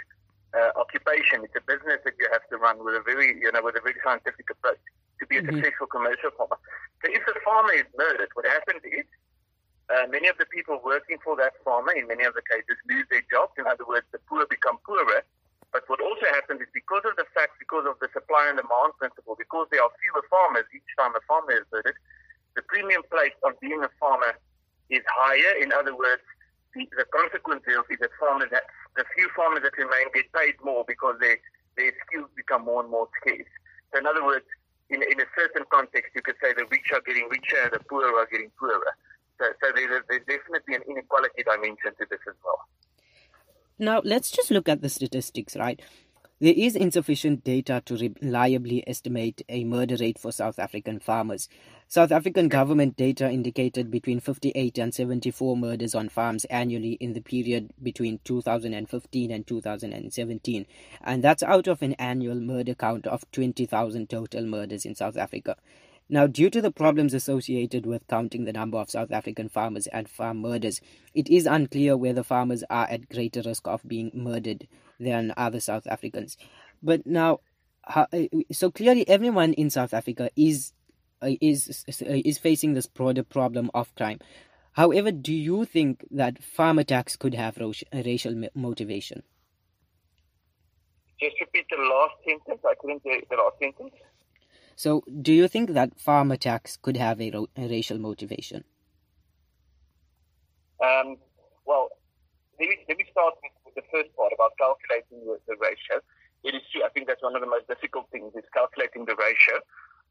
uh, 0.55 0.71
occupation. 0.79 1.43
It's 1.43 1.57
a 1.57 1.65
business 1.65 1.99
that 2.05 2.15
you 2.17 2.29
have 2.31 2.45
to 2.49 2.57
run 2.57 2.79
with 2.79 2.95
a 2.95 3.03
very, 3.03 3.35
you 3.37 3.51
know, 3.51 3.61
with 3.61 3.75
a 3.75 3.83
very 3.83 3.99
scientific 4.05 4.47
approach 4.49 4.79
to 5.19 5.23
be 5.27 5.37
a 5.37 5.41
mm-hmm. 5.41 5.57
successful 5.57 5.87
commercial 5.87 6.31
farmer. 6.37 6.57
So 7.03 7.11
if 7.11 7.21
the 7.25 7.34
farmer 7.45 7.73
is 7.73 7.85
murdered, 7.95 8.29
what 8.33 8.49
happens 8.49 8.81
is 8.83 9.05
uh, 9.93 10.09
many 10.09 10.27
of 10.27 10.37
the 10.41 10.49
people 10.49 10.81
working 10.83 11.21
for 11.21 11.37
that 11.37 11.53
farmer, 11.63 11.93
in 11.93 12.09
many 12.09 12.25
of 12.25 12.33
the 12.33 12.41
cases, 12.49 12.73
lose 12.89 13.05
their 13.13 13.21
jobs. 13.29 13.53
In 13.61 13.69
other 13.69 13.85
words, 13.85 14.09
the 14.09 14.17
poor 14.25 14.43
become 14.49 14.81
poorer, 14.81 15.21
but 15.71 15.85
what 15.85 16.01
also 16.01 16.25
happens 16.33 16.65
is 16.65 16.71
because 16.73 17.05
of 17.05 17.13
the 17.21 17.29
fact, 17.37 17.61
because 17.61 17.85
of 17.85 18.01
the 18.01 18.09
supply 18.09 18.49
and 18.49 18.57
demand 18.57 18.97
principle, 18.97 19.37
because 19.37 19.69
there 19.69 19.83
are 19.83 19.93
fewer 20.01 20.25
farmers 20.25 20.65
each 20.73 20.89
time 20.97 21.13
a 21.13 21.21
farmer 21.29 21.61
is 21.61 21.67
murdered, 21.69 21.99
the 22.57 22.63
premium 22.65 23.03
placed 23.11 23.37
on 23.45 23.53
being 23.61 23.83
a 23.83 23.91
farmer 23.99 24.33
is 24.89 25.03
higher. 25.05 25.61
In 25.61 25.69
other 25.75 25.93
words, 25.93 26.23
the, 26.73 26.87
the 26.97 27.05
consequence 27.11 27.63
is 27.67 27.99
that 27.99 28.09
farmers, 28.19 28.49
that, 28.51 28.63
the 28.95 29.05
few 29.13 29.29
farmers 29.35 29.61
that 29.63 29.75
remain 29.77 30.07
get 30.15 30.31
paid 30.33 30.55
more 30.63 30.83
because 30.87 31.19
they, 31.19 31.37
their 31.77 31.91
skills 32.07 32.31
become 32.35 32.65
more 32.65 32.81
and 32.81 32.89
more 32.89 33.07
scarce. 33.21 33.47
So 33.91 33.99
in 33.99 34.07
other 34.07 34.23
words, 34.23 34.47
in, 34.89 35.01
in 35.01 35.19
a 35.19 35.25
certain 35.37 35.63
context, 35.71 36.11
you 36.15 36.21
could 36.21 36.35
say 36.41 36.53
the 36.53 36.65
rich 36.69 36.91
are 36.93 37.01
getting 37.05 37.27
richer, 37.29 37.69
the 37.71 37.79
poor 37.89 38.05
are 38.05 38.27
getting 38.31 38.51
poorer. 38.59 38.95
So, 39.39 39.45
so 39.61 39.71
there's, 39.75 40.03
there's 40.07 40.25
definitely 40.27 40.75
an 40.75 40.81
inequality 40.89 41.43
dimension 41.43 41.91
to 41.99 42.05
this 42.09 42.19
as 42.27 42.35
well. 42.43 42.61
Now, 43.77 44.01
let's 44.05 44.31
just 44.31 44.51
look 44.51 44.69
at 44.69 44.81
the 44.81 44.89
statistics, 44.89 45.55
right? 45.57 45.81
There 46.41 46.53
is 46.53 46.75
insufficient 46.75 47.45
data 47.45 47.81
to 47.85 48.11
reliably 48.21 48.83
estimate 48.85 49.41
a 49.47 49.63
murder 49.63 49.95
rate 49.97 50.19
for 50.19 50.33
South 50.33 50.59
African 50.59 50.99
farmers. 50.99 51.47
South 51.87 52.11
African 52.11 52.49
government 52.49 52.97
data 52.97 53.31
indicated 53.31 53.89
between 53.89 54.19
58 54.19 54.77
and 54.77 54.93
74 54.93 55.55
murders 55.55 55.95
on 55.95 56.09
farms 56.09 56.43
annually 56.45 56.97
in 56.99 57.13
the 57.13 57.21
period 57.21 57.71
between 57.81 58.19
2015 58.25 59.31
and 59.31 59.47
2017, 59.47 60.65
and 61.05 61.23
that's 61.23 61.41
out 61.41 61.67
of 61.67 61.81
an 61.81 61.93
annual 61.93 62.41
murder 62.41 62.75
count 62.75 63.07
of 63.07 63.23
20,000 63.31 64.09
total 64.09 64.45
murders 64.45 64.83
in 64.83 64.93
South 64.93 65.15
Africa. 65.15 65.55
Now, 66.07 66.27
due 66.27 66.51
to 66.51 66.61
the 66.61 66.71
problems 66.71 67.15
associated 67.15 67.87
with 67.87 68.07
counting 68.07 68.45
the 68.45 68.53
number 68.53 68.77
of 68.77 68.91
South 68.91 69.11
African 69.11 69.49
farmers 69.49 69.87
and 69.87 70.07
farm 70.07 70.37
murders, 70.37 70.79
it 71.15 71.29
is 71.29 71.47
unclear 71.47 71.97
whether 71.97 72.21
farmers 72.21 72.63
are 72.69 72.87
at 72.89 73.09
greater 73.09 73.41
risk 73.41 73.67
of 73.67 73.81
being 73.87 74.11
murdered 74.13 74.67
than 74.99 75.33
other 75.35 75.59
South 75.59 75.87
Africans. 75.87 76.37
But 76.83 77.07
now, 77.07 77.39
eh, 78.13 78.27
so 78.51 78.69
clearly, 78.69 79.07
everyone 79.09 79.53
in 79.53 79.71
South 79.71 79.93
Africa 79.95 80.29
is 80.35 80.73
uh, 81.23 81.31
is 81.41 81.83
eh, 81.87 82.21
is 82.23 82.37
facing 82.37 82.73
this 82.73 82.85
broader 82.85 83.23
problem 83.23 83.71
of 83.73 83.93
crime. 83.95 84.19
However, 84.73 85.11
do 85.11 85.33
you 85.33 85.65
think 85.65 86.05
that 86.11 86.43
farm 86.43 86.77
attacks 86.77 87.15
could 87.15 87.33
have 87.33 87.57
racial 87.93 88.47
motivation? 88.53 89.23
Just 91.19 91.39
repeat 91.39 91.65
the 91.69 91.77
last 91.77 92.15
sentence. 92.27 92.61
I 92.63 92.73
couldn't 92.79 93.01
hear 93.03 93.21
the 93.29 93.37
last 93.37 93.57
sentence. 93.57 93.93
So, 94.75 95.03
do 95.21 95.31
you 95.33 95.47
think 95.47 95.71
that 95.71 95.99
farm 95.99 96.31
attacks 96.31 96.77
could 96.77 96.97
have 96.97 97.21
a, 97.21 97.31
ro- 97.31 97.49
a 97.55 97.67
racial 97.67 97.97
motivation? 97.97 98.63
Um, 100.83 101.17
well, 101.65 101.89
let 102.59 102.69
me, 102.69 102.77
let 102.89 102.97
me 102.97 103.05
start 103.11 103.35
with, 103.41 103.51
the 103.75 103.83
first 103.91 104.15
part 104.15 104.31
about 104.31 104.55
calculating 104.57 105.19
the, 105.27 105.35
the 105.47 105.55
ratio. 105.59 105.99
It 106.43 106.55
is 106.55 106.61
true. 106.71 106.83
I 106.85 106.89
think 106.89 107.07
that's 107.07 107.23
one 107.23 107.35
of 107.35 107.41
the 107.41 107.47
most 107.47 107.67
difficult 107.67 108.07
things 108.11 108.31
is 108.35 108.47
calculating 108.53 109.03
the 109.03 109.15
ratio. 109.15 109.59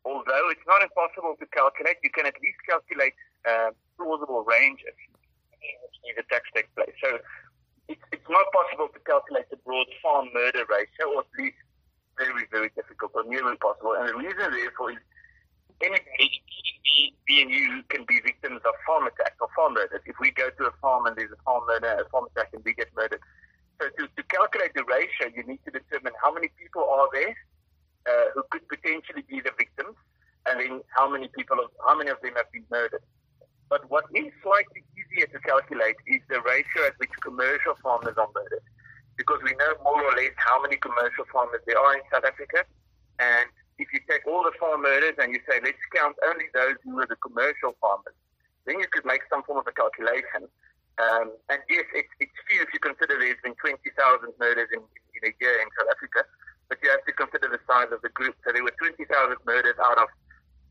although 0.04 0.47
it's 0.52 0.64
not 0.68 0.83
impossible 0.83 1.35
to 1.40 1.47
calculate, 1.49 1.97
you 2.04 2.11
can 2.12 2.26
at 2.26 2.37
least 2.44 2.61
calculate 2.68 3.16
uh, 3.49 3.73
plausible 3.97 4.44
ranges 4.44 4.97
in 5.64 5.73
which 5.80 5.97
these 6.04 6.16
attacks 6.21 6.49
take 6.52 6.68
place. 6.76 6.92
So 7.00 7.18
it's, 7.88 8.04
it's 8.12 8.28
not 8.28 8.44
possible 8.52 8.88
to 8.92 9.00
calculate 9.09 9.49
the 9.49 9.56
broad 9.64 9.88
farm 10.04 10.28
murder 10.37 10.64
ratio, 10.68 11.16
or 11.16 11.25
at 11.25 11.33
least 11.40 11.56
very, 12.16 12.47
very 12.50 12.71
difficult 12.75 13.12
or 13.14 13.25
nearly 13.25 13.52
impossible. 13.52 13.94
And 13.99 14.09
the 14.09 14.14
reason, 14.14 14.50
therefore, 14.50 14.92
is 14.92 15.02
anybody, 15.80 16.42
me 17.28 17.42
and 17.42 17.50
you, 17.50 17.83
can 17.88 18.04
be 18.06 18.21
victims 18.21 18.61
of 18.64 18.75
farm 18.87 19.06
attacks 19.06 19.37
or 19.40 19.49
farm 19.56 19.75
murders. 19.75 20.02
If 20.06 20.16
we 20.21 20.30
go 20.30 20.50
to 20.50 20.62
a 20.66 20.75
farm 20.80 21.06
and 21.06 21.16
there's 21.16 21.33
a 21.33 21.42
farm 21.44 21.64
murder, 21.66 22.04
a 22.04 22.09
farm 22.11 22.26
attack, 22.35 22.50
and 22.52 22.62
we 22.64 22.75
get 22.75 22.88
murdered. 22.94 23.21
So 23.80 23.88
to, 23.88 24.02
to 24.06 24.23
calculate 24.30 24.73
the 24.75 24.85
ratio, 24.85 25.35
you 25.35 25.42
need 25.42 25.61
to 25.64 25.71
determine 25.71 26.12
how 26.23 26.33
many 26.33 26.49
people 26.59 26.85
are 26.85 27.09
there 27.12 27.35
uh, 28.06 28.26
who 28.35 28.42
could 28.50 28.68
potentially 28.68 29.25
be 29.28 29.40
the 29.40 29.50
victims, 29.59 29.97
and 30.47 30.61
then 30.61 30.80
how 30.97 31.09
many 31.11 31.28
people, 31.37 31.56
how 31.87 31.97
many 31.97 32.11
of 32.11 32.21
them 32.23 32.35
have 32.37 32.50
been 32.52 32.64
murdered. 32.71 33.02
But 33.68 33.90
what 33.90 34.04
is 34.14 34.30
slightly 34.42 34.85
easier 34.94 35.26
to 35.26 35.38
calculate 35.40 35.97
is 36.06 36.21
the 36.28 36.40
ratio 36.42 36.87
at 36.87 36.94
which 36.99 37.11
commercial 37.23 37.75
farmers 37.83 38.14
are 38.16 38.28
murdered. 38.35 38.62
Because 39.16 39.38
we 39.44 39.54
know 39.54 39.73
more 39.83 40.02
or 40.02 40.14
less 40.18 40.35
how 40.37 40.61
many 40.62 40.76
commercial 40.76 41.25
farmers 41.30 41.62
there 41.66 41.78
are 41.78 41.94
in 41.94 42.02
South 42.11 42.25
Africa. 42.26 42.66
And 43.18 43.47
if 43.78 43.88
you 43.92 44.00
take 44.11 44.26
all 44.26 44.42
the 44.42 44.54
farm 44.59 44.83
murders 44.83 45.14
and 45.18 45.33
you 45.35 45.40
say, 45.49 45.59
let's 45.62 45.78
count 45.94 46.16
only 46.26 46.47
those 46.54 46.78
who 46.83 46.99
are 46.99 47.06
the 47.06 47.18
commercial 47.23 47.75
farmers, 47.80 48.14
then 48.66 48.78
you 48.78 48.87
could 48.90 49.04
make 49.04 49.23
some 49.30 49.42
form 49.44 49.59
of 49.59 49.66
a 49.66 49.75
calculation. 49.75 50.50
Um, 50.99 51.35
and 51.50 51.59
yes, 51.66 51.87
it's, 51.94 52.11
it's 52.23 52.38
few 52.47 52.62
if 52.62 52.71
you 52.71 52.78
consider 52.78 53.18
there's 53.18 53.40
been 53.42 53.59
20,000 53.59 53.83
murders 54.38 54.71
in, 54.71 54.78
in 54.78 55.23
a 55.26 55.33
year 55.42 55.59
in 55.59 55.68
South 55.75 55.90
Africa, 55.90 56.23
but 56.71 56.78
you 56.83 56.90
have 56.90 57.02
to 57.04 57.12
consider 57.12 57.50
the 57.50 57.59
size 57.66 57.90
of 57.90 58.00
the 58.02 58.14
group. 58.14 58.38
So 58.47 58.54
there 58.54 58.62
were 58.62 58.75
20,000 58.78 59.02
murders 59.42 59.78
out 59.83 59.99
of 59.99 60.09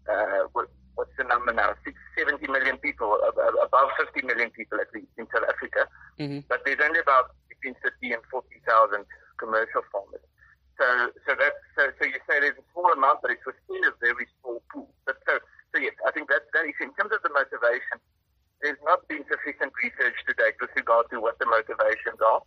uh, 0.07 0.47
what, 0.55 0.71
what's 0.95 1.11
the 1.17 1.23
number 1.23 1.51
now? 1.53 1.75
70 2.17 2.47
million 2.47 2.77
people, 2.77 3.19
above 3.63 3.89
50 3.99 4.27
million 4.27 4.49
people 4.51 4.79
at 4.79 4.87
least 4.93 5.11
in 5.17 5.27
South 5.33 5.47
Africa. 5.47 5.87
Mm-hmm. 6.19 6.47
But 6.47 6.63
there's 6.65 6.79
only 6.83 6.99
about 6.99 7.35
between 7.63 7.79
30 7.79 8.19
and 8.19 8.23
40,000 8.27 9.07
commercial 9.39 9.87
farmers. 9.87 10.19
So, 10.75 11.15
so 11.23 11.31
that's 11.39 11.61
so, 11.79 11.95
so 11.95 12.03
you 12.03 12.19
say 12.27 12.43
there's 12.43 12.59
a 12.59 12.67
small 12.75 12.91
amount, 12.91 13.23
but 13.23 13.31
it's 13.31 13.45
within 13.47 13.87
a 13.87 13.93
very 14.03 14.27
small 14.41 14.59
pool. 14.67 14.91
But 15.05 15.21
so, 15.23 15.39
so 15.71 15.79
yes, 15.79 15.95
I 16.03 16.11
think 16.11 16.27
that's 16.27 16.45
that 16.51 16.65
is 16.65 16.75
in 16.81 16.91
terms 16.99 17.13
of 17.15 17.21
the 17.23 17.31
motivation. 17.31 18.01
There's 18.59 18.81
not 18.83 19.07
been 19.07 19.23
sufficient 19.29 19.71
research 19.79 20.17
to 20.27 20.33
date 20.33 20.57
with 20.59 20.71
regard 20.75 21.07
to 21.11 21.21
what 21.21 21.37
the 21.37 21.45
motivations 21.45 22.19
are. 22.19 22.41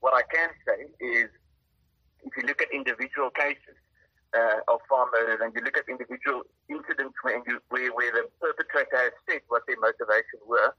What 0.00 0.14
I 0.14 0.22
can 0.30 0.50
say 0.64 0.88
is, 1.02 1.28
if 2.22 2.32
you 2.38 2.46
look 2.46 2.62
at 2.62 2.70
individual 2.72 3.30
cases, 3.34 3.76
uh, 4.34 4.60
of 4.68 4.80
farm 4.88 5.08
murders 5.12 5.40
and 5.42 5.52
you 5.54 5.62
look 5.62 5.76
at 5.76 5.88
individual 5.88 6.42
incidents 6.68 7.14
where, 7.22 7.42
you, 7.46 7.58
where, 7.70 7.90
where 7.94 8.12
the 8.12 8.26
perpetrator 8.40 9.10
has 9.10 9.14
said 9.28 9.40
what 9.48 9.62
their 9.66 9.78
motivation 9.80 10.38
were, 10.46 10.74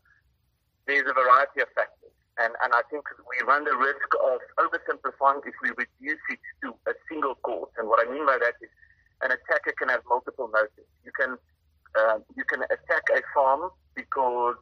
there's 0.86 1.08
a 1.08 1.16
variety 1.16 1.62
of 1.62 1.70
factors. 1.76 2.16
And, 2.40 2.54
and 2.64 2.72
I 2.74 2.82
think 2.92 3.04
we 3.26 3.38
run 3.48 3.64
the 3.66 3.76
risk 3.76 4.10
of 4.22 4.40
oversimplifying 4.62 5.42
if 5.46 5.56
we 5.64 5.70
reduce 5.74 6.22
it 6.30 6.40
to 6.64 6.76
a 6.86 6.94
single 7.10 7.36
cause. 7.42 7.70
And 7.78 7.90
what 7.90 8.06
I 8.06 8.12
mean 8.12 8.26
by 8.26 8.38
that 8.38 8.54
is 8.62 8.70
an 9.22 9.32
attacker 9.32 9.74
can 9.78 9.90
have 9.90 10.02
multiple 10.08 10.48
motives. 10.48 10.86
You 11.04 11.12
can 11.18 11.38
uh, 11.98 12.20
you 12.36 12.44
can 12.46 12.62
attack 12.62 13.10
a 13.10 13.22
farm 13.34 13.72
because 13.96 14.56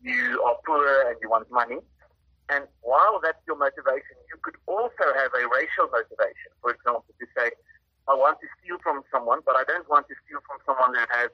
you 0.00 0.40
are 0.46 0.56
poor 0.64 0.80
and 1.08 1.16
you 1.20 1.28
want 1.28 1.50
money. 1.50 1.76
And 2.48 2.64
while 2.80 3.20
that's 3.22 3.40
your 3.46 3.56
motivation, 3.56 4.16
you 4.32 4.36
could 4.40 4.56
also 4.66 5.04
have 5.16 5.32
a 5.32 5.44
racial 5.48 5.88
motivation. 5.92 6.52
For 6.60 6.72
example, 6.72 7.12
to 7.20 7.26
say, 7.36 7.52
I 8.08 8.14
want 8.16 8.40
to 8.40 8.48
steal 8.60 8.76
from 8.84 9.02
someone, 9.12 9.40
but 9.44 9.56
I 9.56 9.64
don't 9.64 9.88
want 9.88 10.08
to 10.08 10.14
steal 10.24 10.40
from 10.44 10.60
someone 10.64 10.92
that 10.92 11.08
has 11.12 11.28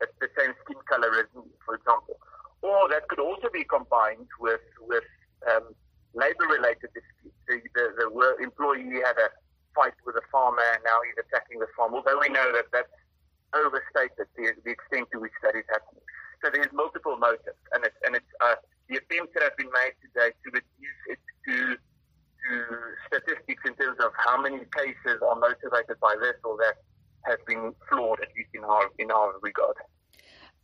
the 0.00 0.30
same 0.38 0.54
skin 0.62 0.78
color 0.86 1.10
as 1.18 1.26
me, 1.34 1.46
for 1.66 1.74
example. 1.74 2.18
Or 2.62 2.88
that 2.90 3.06
could 3.10 3.18
also 3.18 3.50
be 3.50 3.66
combined 3.66 4.30
with 4.38 4.62
with 4.86 5.02
um, 5.50 5.74
labor-related 6.14 6.94
disputes. 6.94 7.38
The, 7.50 7.58
the, 7.74 7.84
the 7.98 8.06
employee 8.38 9.02
had 9.02 9.18
a 9.18 9.34
fight 9.74 9.98
with 10.06 10.14
a 10.14 10.22
farmer, 10.30 10.62
and 10.74 10.82
now 10.86 10.98
he's 11.02 11.18
Although 11.90 12.20
we 12.20 12.28
know 12.28 12.52
that 12.52 12.70
that's 12.72 12.92
overstated 13.54 14.26
the, 14.36 14.52
the 14.64 14.70
extent 14.70 15.08
to 15.12 15.18
which 15.18 15.32
that 15.42 15.56
is 15.56 15.64
happening. 15.68 16.04
So 16.44 16.50
there's 16.52 16.72
multiple 16.72 17.16
motives, 17.16 17.58
and 17.72 17.84
it's 17.84 17.96
and 18.04 18.16
it's 18.16 18.32
uh, 18.40 18.56
the 18.88 18.98
attempts 18.98 19.34
that 19.34 19.42
have 19.42 19.56
been 19.56 19.70
made 19.70 19.94
today 20.02 20.34
to 20.34 20.48
reduce 20.50 21.02
it 21.08 21.20
to 21.46 21.76
to 21.76 22.54
statistics 23.06 23.62
in 23.64 23.74
terms 23.74 23.98
of 24.02 24.10
how 24.18 24.40
many 24.40 24.66
cases 24.74 25.22
are 25.22 25.38
motivated 25.38 26.00
by 26.00 26.14
this 26.20 26.34
or 26.42 26.56
that 26.58 26.82
has 27.22 27.38
been 27.46 27.72
flawed, 27.88 28.18
at 28.20 28.28
least 28.36 28.50
in 28.54 28.64
our 28.64 28.90
in 28.98 29.10
our 29.10 29.34
regard. 29.42 29.76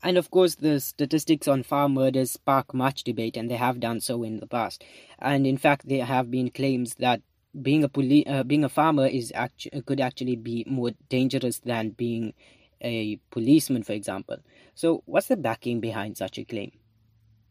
And 0.02 0.16
of 0.16 0.30
course, 0.30 0.56
the 0.56 0.78
statistics 0.80 1.48
on 1.48 1.64
farm 1.64 1.94
murders 1.94 2.32
spark 2.32 2.72
much 2.72 3.02
debate, 3.04 3.36
and 3.36 3.50
they 3.50 3.56
have 3.56 3.80
done 3.80 4.00
so 4.00 4.22
in 4.22 4.38
the 4.38 4.46
past. 4.46 4.84
And 5.18 5.46
in 5.46 5.58
fact, 5.58 5.88
there 5.88 6.04
have 6.04 6.30
been 6.30 6.50
claims 6.50 6.94
that 6.96 7.22
being 7.62 7.84
a 7.84 7.88
poli- 7.88 8.26
uh, 8.26 8.42
being 8.42 8.64
a 8.64 8.68
farmer 8.68 9.06
is 9.06 9.32
actu- 9.34 9.70
could 9.82 10.00
actually 10.00 10.36
be 10.36 10.64
more 10.66 10.92
dangerous 11.08 11.60
than 11.60 11.90
being 11.90 12.34
a 12.80 13.16
policeman, 13.30 13.82
for 13.82 13.92
example. 13.92 14.36
So, 14.74 15.02
what's 15.06 15.28
the 15.28 15.36
backing 15.36 15.80
behind 15.80 16.16
such 16.16 16.38
a 16.38 16.44
claim? 16.44 16.72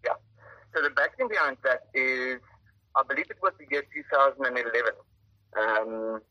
Yeah. 0.05 0.13
So 0.73 0.81
the 0.81 0.89
backing 0.91 1.27
behind 1.27 1.57
that 1.63 1.87
is 1.93 2.39
I 2.97 3.03
believe 3.07 3.29
it 3.29 3.37
was 3.41 3.53
the 3.59 3.65
year 3.69 3.83
2011. 3.93 4.91
Um, 5.53 6.21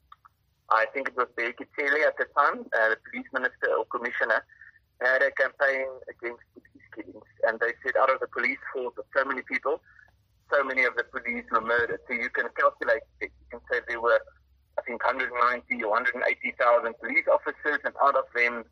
I 0.71 0.87
think 0.93 1.09
it 1.09 1.17
was 1.17 1.29
Cele 1.39 2.03
at 2.03 2.19
the 2.19 2.27
time, 2.37 2.67
uh, 2.75 2.89
the 2.91 2.99
police 3.07 3.27
minister 3.33 3.71
or 3.79 3.85
commissioner, 3.87 4.43
had 5.01 5.23
a 5.23 5.31
campaign 5.31 5.87
against 6.11 6.43
police 6.55 6.87
killings. 6.95 7.31
And 7.47 7.61
they 7.61 7.73
said 7.85 7.95
out 8.01 8.11
of 8.11 8.19
the 8.19 8.27
police 8.27 8.59
force 8.73 8.95
of 8.99 9.05
so 9.17 9.25
many 9.25 9.43
people, 9.43 9.81
so 10.53 10.63
many 10.65 10.85
of 10.85 10.95
the 10.97 11.05
police 11.05 11.45
were 11.51 11.61
murdered. 11.61 12.01
So 12.09 12.15
you 12.15 12.31
can 12.31 12.49
calculate 12.59 13.03
it. 13.21 13.31
You 13.31 13.47
can 13.51 13.61
say 13.71 13.81
there 13.89 14.01
were, 14.01 14.21
I 14.79 14.83
think, 14.83 15.05
190 15.05 15.33
or 15.83 15.91
180,000 15.91 16.95
police 17.01 17.27
officers, 17.31 17.81
and 17.85 17.95
out 18.03 18.17
of 18.17 18.25
them, 18.35 18.65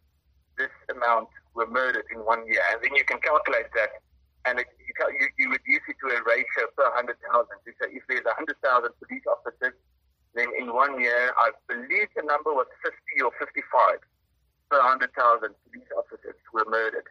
this 0.57 0.71
amount 0.91 1.29
were 1.55 1.67
murdered 1.67 2.07
in 2.15 2.21
one 2.23 2.47
year. 2.47 2.63
And 2.71 2.83
then 2.83 2.95
you 2.95 3.05
can 3.05 3.19
calculate 3.19 3.71
that 3.75 4.05
and 4.45 4.61
it, 4.61 4.69
you, 4.77 4.93
you, 4.93 5.27
you 5.41 5.47
reduce 5.51 5.85
it 5.89 5.97
to 6.05 6.13
a 6.13 6.21
ratio 6.21 6.69
per 6.77 6.85
100,000. 6.93 7.17
So 7.25 7.85
if 7.89 8.05
there's 8.09 8.29
100,000 8.29 8.61
police 9.01 9.25
officers, 9.25 9.77
then 10.37 10.49
in 10.59 10.73
one 10.73 11.01
year, 11.01 11.33
I 11.37 11.53
believe 11.69 12.13
the 12.17 12.25
number 12.29 12.53
was 12.53 12.69
50 12.85 12.97
or 13.25 13.33
55 13.41 14.05
per 14.69 14.79
100,000 14.85 15.09
police 15.65 15.91
officers 15.97 16.37
were 16.53 16.69
murdered. 16.69 17.09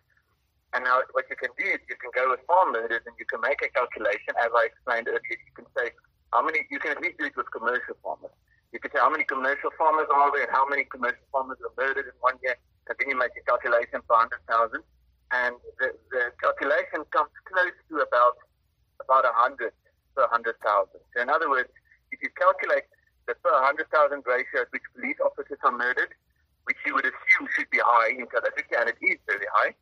And 0.74 0.84
now 0.84 1.06
what 1.14 1.30
you 1.30 1.38
can 1.38 1.54
do 1.58 1.66
is 1.70 1.80
you 1.86 1.98
can 2.02 2.10
go 2.18 2.34
with 2.34 2.42
farm 2.50 2.74
murders 2.74 3.06
and 3.06 3.14
you 3.22 3.26
can 3.30 3.42
make 3.42 3.62
a 3.62 3.70
calculation, 3.70 4.34
as 4.42 4.50
I 4.50 4.74
explained 4.74 5.08
earlier. 5.08 5.22
You 5.38 5.54
can 5.54 5.70
say 5.78 5.94
how 6.34 6.42
many, 6.42 6.66
you 6.74 6.82
can 6.82 6.98
at 6.98 7.02
least 7.02 7.22
do 7.22 7.30
it 7.30 7.38
with 7.38 7.50
commercial 7.54 7.94
farmers. 8.02 8.34
You 8.74 8.82
can 8.82 8.90
say 8.90 8.98
how 8.98 9.14
many 9.14 9.24
commercial 9.24 9.70
farmers 9.78 10.10
are 10.10 10.34
there 10.34 10.50
and 10.50 10.54
how 10.54 10.66
many 10.66 10.90
commercial 10.90 11.26
farmers 11.30 11.62
were 11.62 11.74
murdered 11.78 12.10
in 12.10 12.18
one 12.26 12.42
year. 12.42 12.58
And 12.90 12.98
then 12.98 13.06
you 13.06 13.18
make 13.18 13.38
a 13.38 13.44
calculation 13.46 14.02
per 14.10 14.18
100,000 14.18 14.82
and 15.34 15.56
the, 15.82 15.94
the 16.14 16.34
calculation 16.42 17.06
comes 17.10 17.34
close 17.50 17.78
to 17.90 18.06
about 18.06 18.38
about 19.02 19.26
100 19.26 19.74
per 20.16 20.26
100,000. 20.30 20.56
So 20.62 21.18
in 21.22 21.30
other 21.30 21.50
words, 21.50 21.70
if 22.14 22.22
you 22.22 22.30
calculate 22.38 22.86
the 23.26 23.34
per 23.42 23.52
100,000 23.52 23.90
ratio 24.26 24.62
at 24.62 24.70
which 24.72 24.86
police 24.96 25.18
officers 25.20 25.58
are 25.66 25.74
murdered, 25.74 26.14
which 26.66 26.78
you 26.86 26.94
would 26.94 27.06
assume 27.06 27.46
should 27.58 27.70
be 27.70 27.82
high 27.82 28.14
in 28.14 28.26
South 28.32 28.46
Africa, 28.46 28.80
and 28.80 28.90
it 28.94 29.00
is 29.02 29.18
very 29.26 29.48
high, 29.58 29.74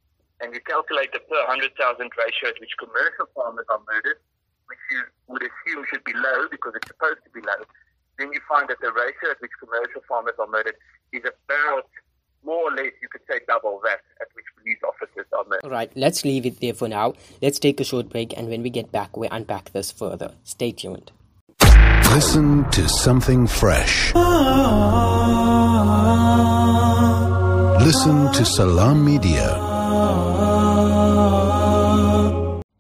and 0.42 0.54
you 0.54 0.62
calculate 0.62 1.14
the 1.14 1.20
per 1.20 1.38
100,000 1.46 1.78
ratio 2.18 2.50
at 2.50 2.60
which 2.60 2.74
commercial 2.82 3.30
farmers 3.34 3.66
are 3.70 3.80
murdered, 3.86 4.18
which 4.66 4.82
you 4.90 5.02
would 5.28 5.44
assume 5.46 5.86
should 5.90 6.04
be 6.04 6.14
low 6.14 6.50
because 6.50 6.74
it's 6.76 6.88
supposed 6.88 7.22
to 7.24 7.30
be 7.30 7.42
low, 7.46 7.62
then 8.18 8.34
you 8.34 8.42
find 8.50 8.68
that 8.70 8.82
the 8.82 8.92
ratio 8.92 9.32
at 9.32 9.40
which 9.40 9.52
commercial 9.60 10.02
farmers 10.08 10.34
are 10.40 10.48
murdered 10.48 10.76
is 11.14 11.22
about 11.22 11.86
more 12.44 12.72
or 12.72 12.72
less, 12.72 12.92
you 13.02 13.08
could 13.08 13.22
say, 13.30 13.40
double 13.48 13.80
that 13.84 14.02
at 14.20 14.28
which 14.34 14.46
police 14.58 14.80
officers 14.82 15.28
are 15.32 15.44
murdered. 15.46 15.64
All 15.64 15.70
right, 15.70 15.92
let's 15.96 16.26
leave 16.26 16.46
it 16.46 16.60
there 16.60 16.74
for 16.74 16.88
now. 16.88 17.14
Let's 17.42 17.60
take 17.60 17.80
a 17.80 17.84
short 17.84 18.10
break, 18.10 18.36
and 18.36 18.50
when 18.50 18.64
we 18.64 18.70
get 18.72 18.92
back, 18.92 19.16
we 19.16 19.28
unpack 19.28 19.72
this 19.74 19.92
further. 19.92 20.34
Stay 20.44 20.72
tuned. 20.72 21.12
Listen 22.10 22.70
to 22.72 22.90
something 22.90 23.46
fresh. 23.48 24.14
Listen 27.86 28.32
to 28.34 28.44
Salam 28.46 29.06
Media. 29.06 29.61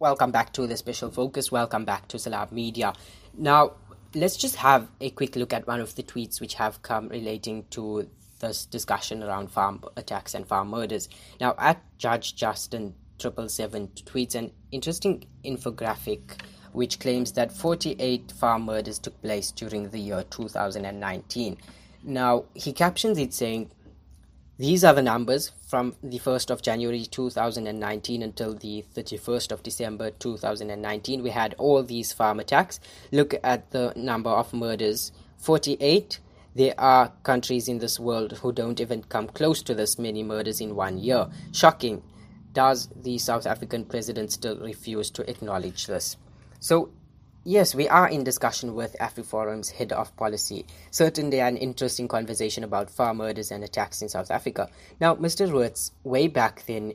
Welcome 0.01 0.31
back 0.31 0.51
to 0.53 0.65
the 0.65 0.75
special 0.77 1.11
focus. 1.11 1.51
Welcome 1.51 1.85
back 1.85 2.07
to 2.07 2.17
Salam 2.17 2.47
Media. 2.49 2.91
Now, 3.37 3.73
let's 4.15 4.35
just 4.35 4.55
have 4.55 4.87
a 4.99 5.11
quick 5.11 5.35
look 5.35 5.53
at 5.53 5.67
one 5.67 5.79
of 5.79 5.93
the 5.93 6.01
tweets 6.01 6.41
which 6.41 6.55
have 6.55 6.81
come 6.81 7.07
relating 7.09 7.65
to 7.69 8.09
this 8.39 8.65
discussion 8.65 9.21
around 9.21 9.51
farm 9.51 9.83
attacks 9.95 10.33
and 10.33 10.47
farm 10.47 10.69
murders. 10.69 11.07
Now, 11.39 11.53
at 11.59 11.83
Judge 11.99 12.35
Justin 12.35 12.95
triple 13.19 13.47
seven 13.47 13.89
tweets 13.89 14.33
an 14.33 14.49
interesting 14.71 15.23
infographic 15.45 16.41
which 16.71 16.99
claims 16.99 17.33
that 17.33 17.51
48 17.51 18.31
farm 18.31 18.63
murders 18.63 18.97
took 18.97 19.21
place 19.21 19.51
during 19.51 19.91
the 19.91 19.99
year 19.99 20.23
2019. 20.31 21.57
Now, 22.03 22.45
he 22.55 22.73
captions 22.73 23.19
it 23.19 23.35
saying, 23.35 23.69
these 24.61 24.83
are 24.83 24.93
the 24.93 25.01
numbers 25.01 25.51
from 25.67 25.95
the 26.03 26.19
1st 26.19 26.51
of 26.51 26.61
January 26.61 27.03
2019 27.03 28.21
until 28.21 28.53
the 28.53 28.85
31st 28.95 29.51
of 29.51 29.63
December 29.63 30.11
2019. 30.11 31.23
We 31.23 31.31
had 31.31 31.55
all 31.57 31.81
these 31.81 32.13
farm 32.13 32.39
attacks. 32.39 32.79
Look 33.11 33.33
at 33.43 33.71
the 33.71 33.91
number 33.95 34.29
of 34.29 34.53
murders 34.53 35.13
48. 35.39 36.19
There 36.53 36.79
are 36.79 37.11
countries 37.23 37.67
in 37.67 37.79
this 37.79 37.99
world 37.99 38.33
who 38.33 38.51
don't 38.51 38.79
even 38.79 39.01
come 39.01 39.29
close 39.29 39.63
to 39.63 39.73
this 39.73 39.97
many 39.97 40.21
murders 40.21 40.61
in 40.61 40.75
one 40.75 40.99
year. 40.99 41.27
Shocking. 41.51 42.03
Does 42.53 42.87
the 42.95 43.17
South 43.17 43.47
African 43.47 43.83
president 43.85 44.31
still 44.31 44.59
refuse 44.59 45.09
to 45.11 45.27
acknowledge 45.27 45.87
this? 45.87 46.17
So, 46.59 46.91
Yes, 47.43 47.73
we 47.73 47.89
are 47.89 48.07
in 48.07 48.23
discussion 48.23 48.75
with 48.75 48.95
AfriForum's 49.01 49.71
head 49.71 49.91
of 49.91 50.15
policy. 50.15 50.67
Certainly 50.91 51.39
an 51.39 51.57
interesting 51.57 52.07
conversation 52.07 52.63
about 52.63 52.91
farm 52.91 53.17
murders 53.17 53.49
and 53.49 53.63
attacks 53.63 54.03
in 54.03 54.09
South 54.09 54.29
Africa. 54.29 54.69
Now, 54.99 55.15
Mr. 55.15 55.51
Roets, 55.51 55.91
way 56.03 56.27
back 56.27 56.63
then, 56.67 56.93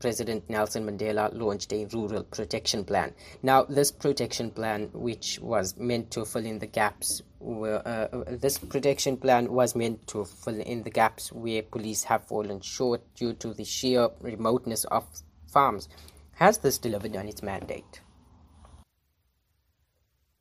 President 0.00 0.50
Nelson 0.50 0.84
Mandela 0.84 1.32
launched 1.32 1.72
a 1.72 1.84
rural 1.92 2.24
protection 2.24 2.84
plan. 2.84 3.14
Now, 3.44 3.62
this 3.62 3.92
protection 3.92 4.50
plan, 4.50 4.90
which 4.92 5.38
was 5.38 5.76
meant 5.76 6.10
to 6.10 6.24
fill 6.24 6.44
in 6.44 6.58
the 6.58 6.66
gaps, 6.66 7.22
uh, 7.40 8.08
this 8.26 8.58
protection 8.58 9.16
plan 9.16 9.52
was 9.52 9.76
meant 9.76 10.08
to 10.08 10.24
fill 10.24 10.60
in 10.60 10.82
the 10.82 10.90
gaps 10.90 11.30
where 11.30 11.62
police 11.62 12.02
have 12.02 12.24
fallen 12.24 12.60
short 12.62 13.00
due 13.14 13.34
to 13.34 13.54
the 13.54 13.64
sheer 13.64 14.08
remoteness 14.20 14.82
of 14.86 15.04
farms. 15.46 15.88
Has 16.32 16.58
this 16.58 16.78
delivered 16.78 17.14
on 17.14 17.28
its 17.28 17.44
mandate? 17.44 18.00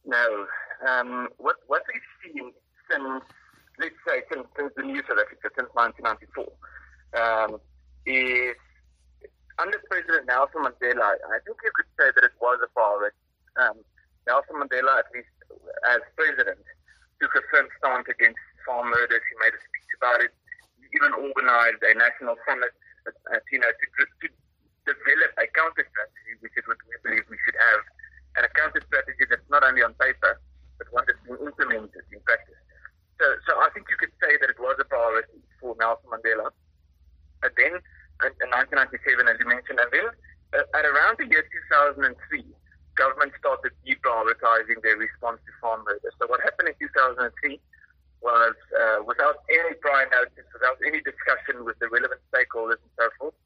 No. 0.05 0.47
Um, 0.87 1.29
what 1.37 1.57
what 1.67 1.83
we've 1.87 2.11
seen 2.23 2.51
since 2.89 3.23
let's 3.79 3.95
say 4.07 4.21
since, 4.31 4.45
since 4.57 4.71
the 4.75 4.83
new 4.83 5.01
South 5.07 5.19
Africa 5.23 5.49
since 5.55 5.69
1994 5.73 6.45
um, 7.15 7.61
is 8.05 8.57
under 9.57 9.79
President 9.89 10.27
Nelson 10.27 10.65
Mandela. 10.65 11.15
I 11.31 11.39
think 11.45 11.57
you 11.63 11.71
could 11.73 11.89
say 11.97 12.11
that 12.13 12.23
it 12.23 12.35
was 12.41 12.59
a 12.63 12.69
priority. 12.73 13.15
Um, 13.55 13.79
Nelson 14.27 14.59
Mandela, 14.59 14.99
at 14.99 15.09
least 15.13 15.29
as 15.93 16.01
president, 16.17 16.59
took 17.21 17.33
a 17.37 17.43
firm 17.51 17.67
stance 17.79 18.07
against 18.09 18.39
farm 18.65 18.89
murders. 18.89 19.23
He 19.23 19.35
made 19.39 19.53
a 19.53 19.61
speech 19.61 19.91
about 19.99 20.19
it. 20.25 20.33
He 20.79 20.89
even 20.97 21.13
organized 21.13 21.81
a 21.85 21.93
national 21.95 22.35
summit, 22.43 22.73
uh, 23.07 23.39
you 23.51 23.59
know, 23.61 23.69
to, 23.71 23.85
to 24.03 24.27
develop 24.89 25.31
a 25.37 25.47
counter 25.53 25.85
strategy, 25.85 26.33
which 26.41 26.55
is 26.57 26.65
what 26.67 26.79
we 26.87 26.97
believe 27.05 27.23
we 27.29 27.39
should 27.45 27.55
have 27.55 27.81
and 28.37 28.45
a 28.45 28.51
counter 28.57 28.81
strategy 28.85 29.25
that's 29.29 29.45
not 29.49 29.63
only 29.63 29.83
on 29.83 29.93
paper, 30.01 30.39
but 30.77 30.87
one 30.91 31.05
that's 31.05 31.21
being 31.25 31.39
implemented 31.41 32.03
in 32.11 32.19
practice. 32.25 32.57
So, 33.21 33.25
so 33.45 33.51
I 33.61 33.69
think 33.73 33.87
you 33.89 33.97
could 33.97 34.13
say 34.19 34.37
that 34.41 34.49
it 34.49 34.59
was 34.59 34.75
a 34.81 34.87
priority 34.89 35.39
for 35.61 35.77
Nelson 35.77 36.09
Mandela. 36.09 36.49
And 37.45 37.51
then, 37.55 37.73
in 38.25 38.49
1997, 38.49 39.27
as 39.27 39.37
you 39.37 39.47
mentioned, 39.47 39.77
and 39.77 39.91
then 39.91 40.07
uh, 40.55 40.77
at 40.77 40.85
around 40.85 41.21
the 41.21 41.27
year 41.29 41.45
2003, 41.69 42.09
government 42.95 43.33
started 43.37 43.73
deprioritizing 43.85 44.81
their 44.81 44.97
response 44.97 45.41
to 45.45 45.51
farm 45.61 45.81
murder. 45.85 46.09
So 46.21 46.29
what 46.29 46.41
happened 46.41 46.73
in 46.73 46.77
2003 46.77 47.59
was, 48.21 48.55
uh, 48.71 49.03
without 49.03 49.43
any 49.49 49.75
prior 49.81 50.07
notice, 50.13 50.47
without 50.53 50.79
any 50.85 51.03
discussion 51.03 51.65
with 51.65 51.77
the 51.83 51.89
relevant 51.89 52.21
stakeholders 52.31 52.79
and 52.79 52.93
so 52.95 53.07
forth, 53.19 53.37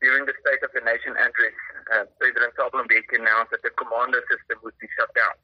during 0.00 0.24
the 0.24 0.36
State 0.40 0.62
of 0.62 0.70
the 0.72 0.80
Nation 0.80 1.12
address, 1.18 1.56
uh, 1.90 2.06
President 2.22 2.54
Mbeki 2.54 3.18
announced 3.18 3.50
that 3.50 3.62
the 3.66 3.74
commando 3.74 4.22
system 4.30 4.62
would 4.62 4.78
be 4.78 4.86
shut 4.94 5.10
down, 5.14 5.34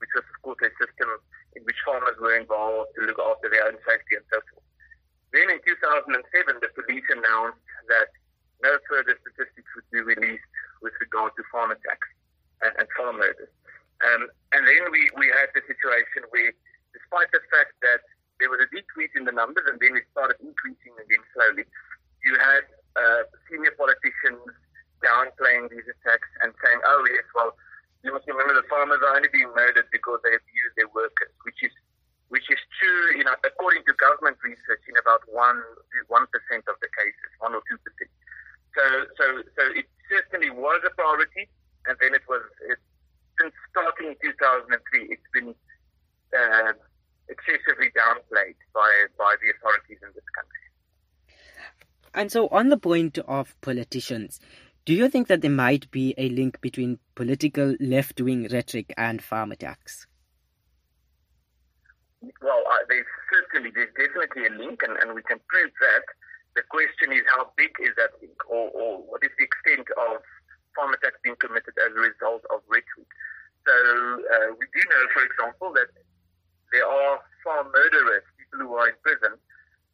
which 0.00 0.10
was, 0.16 0.24
of 0.24 0.38
course, 0.40 0.60
a 0.64 0.72
system 0.80 1.08
in 1.56 1.62
which 1.68 1.76
farmers 1.84 2.16
were 2.20 2.36
involved 2.36 2.96
to 2.96 3.04
look 3.04 3.20
after 3.20 3.52
their 3.52 3.68
own 3.68 3.76
safety 3.84 4.16
and 4.16 4.26
so 4.32 4.40
forth. 4.48 4.64
Then 5.36 5.52
in 5.52 5.60
2007, 5.62 6.16
the 6.58 6.70
police 6.74 7.06
announced 7.12 7.62
that 7.92 8.10
no 8.64 8.76
further 8.88 9.14
statistics 9.20 9.70
would 9.76 9.88
be 9.92 10.00
released 10.00 10.46
with 10.82 10.96
regard 11.00 11.36
to 11.36 11.42
farm 11.52 11.70
attacks 11.70 12.08
and, 12.64 12.72
and 12.80 12.86
farm 12.96 13.20
murders. 13.20 13.52
Um, 14.00 14.32
and 14.56 14.64
then 14.64 14.88
we, 14.88 15.12
we 15.20 15.28
had 15.28 15.52
the 15.52 15.60
situation 15.68 16.24
where, 16.32 16.52
despite 16.96 17.28
the 17.36 17.44
fact 17.52 17.76
that 17.84 18.00
there 18.40 18.48
was 18.48 18.64
a 18.64 18.68
decrease 18.72 19.12
in 19.14 19.28
the 19.28 19.36
numbers 19.36 19.68
and 19.68 19.76
then 19.78 20.00
it 20.00 20.08
started 20.16 20.40
increasing 20.40 20.96
again 20.96 21.22
slowly, 21.36 21.68
you 22.24 22.34
had 22.40 22.64
uh, 22.96 23.22
senior 23.48 23.76
politicians 23.76 24.40
downplaying 25.00 25.70
these 25.70 25.86
attacks 25.88 26.28
and 26.44 26.52
saying, 26.62 26.80
oh, 26.84 27.02
yes, 27.08 27.24
well, 27.34 27.56
you 28.04 28.12
must 28.12 28.24
remember 28.24 28.56
the 28.56 28.66
farmers 28.68 29.00
are 29.04 29.16
only 29.16 29.28
being 29.28 29.52
murdered 29.52 29.88
because 29.92 30.20
they 30.24 30.32
abuse 30.32 30.72
their 30.76 30.88
workers, 30.88 31.32
which 31.44 31.60
is 31.60 31.72
which 32.30 32.46
is 32.46 32.62
true, 32.78 33.18
you 33.18 33.26
know, 33.26 33.34
according 33.42 33.82
to 33.90 33.92
government 33.98 34.38
research, 34.46 34.80
in 34.88 34.94
about 34.96 35.20
one 35.28 35.60
one 36.08 36.24
percent 36.30 36.64
of 36.70 36.78
the 36.80 36.88
cases, 36.96 37.30
one 37.42 37.52
or 37.52 37.62
two 37.68 37.76
percent. 37.82 38.08
So, 38.72 38.84
so, 39.18 39.24
so 39.58 39.62
it 39.74 39.86
certainly 40.08 40.48
was 40.48 40.80
a 40.86 40.94
priority, 40.94 41.50
and 41.90 41.98
then 42.00 42.14
it 42.14 42.22
was 42.30 42.40
it, 42.70 42.78
since 43.36 43.52
starting 43.74 44.14
in 44.14 44.16
2003, 44.22 45.10
it's 45.10 45.30
been 45.34 45.52
uh, 46.32 46.72
excessively 47.28 47.90
downplayed 47.92 48.56
by 48.72 48.88
by 49.18 49.34
the 49.42 49.50
authorities 49.58 49.98
in 50.00 50.08
this 50.14 50.28
country. 50.32 50.66
And 52.14 52.30
so, 52.30 52.48
on 52.48 52.70
the 52.70 52.78
point 52.78 53.18
of 53.26 53.60
politicians, 53.60 54.40
do 54.90 54.96
you 54.96 55.08
think 55.08 55.28
that 55.28 55.38
there 55.38 55.54
might 55.54 55.88
be 55.92 56.18
a 56.18 56.28
link 56.30 56.60
between 56.60 56.98
political 57.14 57.78
left 57.78 58.20
wing 58.20 58.48
rhetoric 58.50 58.92
and 58.98 59.22
farm 59.22 59.52
attacks? 59.52 60.08
Well, 62.42 62.58
uh, 62.66 62.82
there's 62.88 63.06
certainly, 63.30 63.70
there's 63.70 63.94
definitely 63.94 64.50
a 64.50 64.58
link, 64.58 64.82
and, 64.82 64.98
and 64.98 65.14
we 65.14 65.22
can 65.22 65.38
prove 65.46 65.70
that. 65.78 66.02
The 66.58 66.66
question 66.74 67.14
is 67.14 67.22
how 67.30 67.54
big 67.54 67.70
is 67.78 67.94
that 68.02 68.18
link, 68.18 68.34
or, 68.50 68.66
or 68.74 68.98
what 69.06 69.22
is 69.22 69.30
the 69.38 69.46
extent 69.46 69.86
of 69.94 70.26
farm 70.74 70.90
attacks 70.90 71.22
being 71.22 71.38
committed 71.38 71.78
as 71.78 71.94
a 71.94 72.02
result 72.10 72.42
of 72.50 72.58
rhetoric? 72.66 73.06
So, 73.70 73.74
uh, 74.26 74.58
we 74.58 74.66
do 74.74 74.82
know, 74.90 75.02
for 75.14 75.22
example, 75.22 75.70
that 75.78 75.94
there 76.74 76.82
are 76.82 77.22
farm 77.46 77.70
murderers, 77.70 78.26
people 78.42 78.66
who 78.66 78.74
are 78.74 78.90
in 78.90 78.98
prison, 79.06 79.38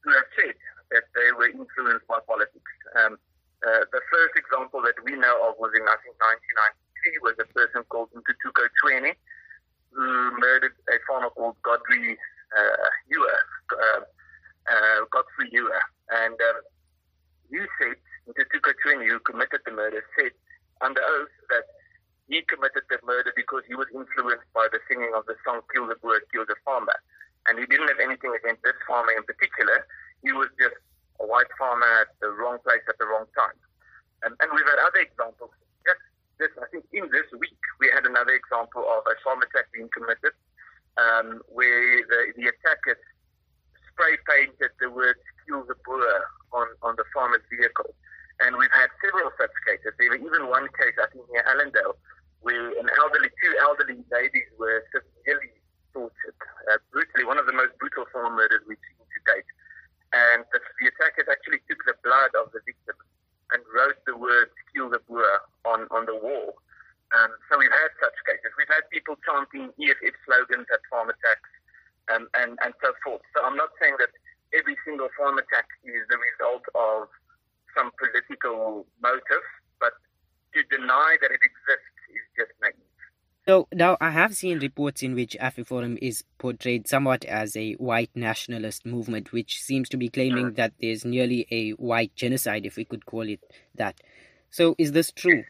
who 0.01 0.17
have 0.17 0.29
said 0.41 0.57
that 0.89 1.05
they 1.13 1.37
were 1.37 1.53
influenced 1.53 2.09
by 2.09 2.17
politics. 2.25 2.73
Um, 2.97 3.21
uh, 3.67 3.83
the 3.91 4.03
first 4.11 4.35
example 4.39 4.79
that 4.83 4.95
we 5.03 5.19
know 5.19 5.35
of 5.51 5.59
was 5.59 5.75
in 5.75 5.83
I 5.83 5.99
think 6.07 6.15
1993 7.19 7.27
was 7.27 7.35
a 7.43 7.49
person 7.51 7.83
called 7.91 8.15
Nkutuko 8.15 8.71
Chweni 8.79 9.13
who 9.91 10.31
murdered 10.39 10.77
a 10.87 10.97
farmer 11.09 11.31
called 11.31 11.57
Godfrey 11.67 12.15
uh, 12.55 12.89
Ewer, 13.11 13.39
uh, 13.75 14.03
uh, 14.71 14.99
Godfrey 15.11 15.51
Ewer. 15.51 15.83
And 16.13 16.37
um, 16.37 16.59
he 17.51 17.59
said, 17.81 17.97
Nkutuko 18.29 18.71
Chweni, 18.85 19.09
who 19.09 19.19
committed 19.21 19.65
the 19.65 19.73
murder, 19.73 20.05
said 20.15 20.33
under 20.85 21.01
oath 21.01 21.33
that 21.49 21.65
he 22.29 22.43
committed 22.47 22.85
the 22.93 23.01
murder 23.03 23.33
because 23.35 23.65
he 23.67 23.75
was 23.75 23.89
influenced 23.91 24.47
by 24.53 24.69
the 24.71 24.79
singing 24.87 25.11
of 25.17 25.25
the 25.27 25.35
song 25.43 25.65
Kill 25.73 25.89
the 25.89 25.97
Boer, 25.99 26.21
Kill 26.31 26.45
the 26.47 26.57
Farmer. 26.65 26.95
And 27.49 27.59
he 27.59 27.67
didn't 27.67 27.89
have 27.89 28.03
anything 28.03 28.35
against 28.37 28.63
this 28.63 28.77
farmer 28.87 29.15
in 29.17 29.23
particular 29.23 29.87
he 30.27 30.33
was 30.33 30.49
just 30.59 30.75
a 31.21 31.25
white 31.27 31.49
farmer 31.55 31.87
at 32.03 32.11
the 32.21 32.35
wrong 32.35 32.59
place 32.67 32.83
at 32.89 32.99
the 32.99 33.07
wrong 33.07 33.31
time. 33.39 33.57
And, 34.27 34.35
and 34.41 34.49
we've 34.53 34.67
had 34.67 34.83
other 34.83 35.01
examples. 35.07 35.55
Just, 35.85 36.03
just, 36.41 36.55
I 36.59 36.67
think 36.75 36.85
in 36.93 37.07
this 37.15 37.31
week, 37.37 37.61
we 37.81 37.87
had 37.95 38.05
another 38.05 38.33
example 38.33 38.85
of 38.85 39.07
a 39.07 39.15
farm 39.23 39.41
attack 39.45 39.71
being 39.73 39.89
committed 39.93 40.35
um, 40.99 41.41
where 41.53 42.03
the, 42.11 42.21
the 42.37 42.51
attackers 42.51 43.01
spray 43.93 44.19
painted 44.27 44.75
the 44.81 44.91
words 44.91 45.21
kill 45.47 45.65
the 45.65 45.77
Boer 45.85 46.27
on, 46.53 46.69
on 46.83 46.97
the 46.99 47.07
farmer's 47.15 47.45
vehicle. 47.47 47.95
And 48.41 48.59
we've 48.59 48.73
had 48.75 48.93
several 49.01 49.33
such 49.41 49.55
cases. 49.65 49.97
There 49.97 50.13
was 50.13 50.21
even 50.21 50.53
one 50.53 50.69
case, 50.77 50.97
I 51.01 51.09
think, 51.09 51.25
near 51.33 51.45
Allendale, 51.49 51.97
where 52.45 52.69
an 52.77 52.89
elderly, 53.01 53.33
two 53.41 53.53
elderly 53.65 54.05
ladies 54.13 54.51
were 54.61 54.85
severely 54.93 55.57
tortured, 55.97 56.37
uh, 56.69 56.77
brutally, 56.93 57.25
one 57.25 57.41
of 57.41 57.49
the 57.49 57.57
most 57.57 57.73
brutal 57.81 58.05
farm 58.13 58.37
murders 58.37 58.61
we've 58.69 58.81
seen 58.85 59.01
to 59.01 59.21
date 59.25 59.49
and 60.13 60.45
the, 60.53 60.61
the 60.81 60.87
attackers 60.89 61.27
actually 61.27 61.61
took 61.67 61.83
the 61.85 61.97
blood 62.05 62.31
of 62.39 62.53
the 62.53 62.63
victim 62.63 62.97
and 63.55 63.63
wrote 63.75 63.99
the 64.07 64.17
words 64.17 64.51
"kill 64.73 64.91
the 64.91 65.03
Boer" 65.09 65.43
on 65.97 66.05
the 66.05 66.15
wall. 66.15 66.61
Um, 67.17 67.33
so 67.49 67.57
we've 67.57 67.73
had 67.73 67.91
such 67.97 68.17
cases. 68.29 68.53
We've 68.61 68.69
had 68.69 68.85
people 68.93 69.17
chanting 69.25 69.73
EFF 69.81 70.15
slogans 70.29 70.69
at 70.69 70.83
farm 70.93 71.09
attacks, 71.09 71.51
um, 72.13 72.29
and 72.37 72.59
and 72.61 72.77
so 72.85 72.93
forth. 73.01 73.25
So 73.33 73.41
I'm 73.41 73.57
not 73.57 73.73
saying 73.81 73.97
that 74.03 74.13
every 74.53 74.77
single 74.85 75.09
farm 75.17 75.39
attack 75.39 75.71
is 75.87 76.03
the 76.11 76.19
result 76.19 76.67
of 76.75 77.09
some 77.73 77.95
political 77.97 78.87
motive, 79.01 79.47
but 79.81 79.95
to 80.55 80.61
deny 80.69 81.17
that 81.23 81.31
it 81.31 81.41
exists 81.41 81.97
is 82.11 82.27
just 82.37 82.53
naive. 82.61 82.75
So 83.47 83.69
now 83.73 83.97
I 84.01 84.11
have 84.11 84.35
seen 84.35 84.59
reports 84.59 85.05
in 85.05 85.15
which 85.15 85.37
AfriForum 85.41 85.99
is 86.03 86.25
portrayed 86.39 86.89
somewhat 86.89 87.25
as 87.25 87.57
a 87.57 87.75
white 87.75 88.11
nationalist 88.17 88.85
movement, 88.85 89.33
which 89.33 89.63
seems 89.63 89.89
to 89.91 89.97
be 89.97 90.09
claiming 90.09 90.55
that 90.55 90.73
there's 90.81 91.05
nearly 91.05 91.47
a 91.53 91.71
white 91.73 92.17
genocide, 92.17 92.67
if 92.67 92.75
we 92.75 92.85
could 92.85 93.07
call 93.07 93.29
it 93.29 93.41
that. 93.77 94.01
So 94.51 94.75
is 94.79 94.91
this 94.91 95.13
true? 95.13 95.45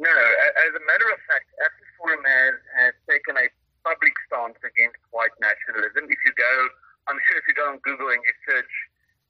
No, 0.00 0.08
as 0.08 0.72
a 0.72 0.82
matter 0.88 1.08
of 1.12 1.20
fact, 1.28 1.44
AfriForum 1.60 2.24
has, 2.24 2.56
has 2.80 2.94
taken 3.04 3.36
a 3.36 3.52
public 3.84 4.16
stance 4.24 4.56
against 4.64 4.96
white 5.12 5.36
nationalism. 5.44 6.08
If 6.08 6.20
you 6.24 6.32
go, 6.40 6.54
I'm 7.04 7.20
sure 7.28 7.36
if 7.36 7.44
you 7.44 7.52
go 7.52 7.68
on 7.68 7.84
Google 7.84 8.08
and 8.08 8.24
you 8.24 8.34
search 8.48 8.72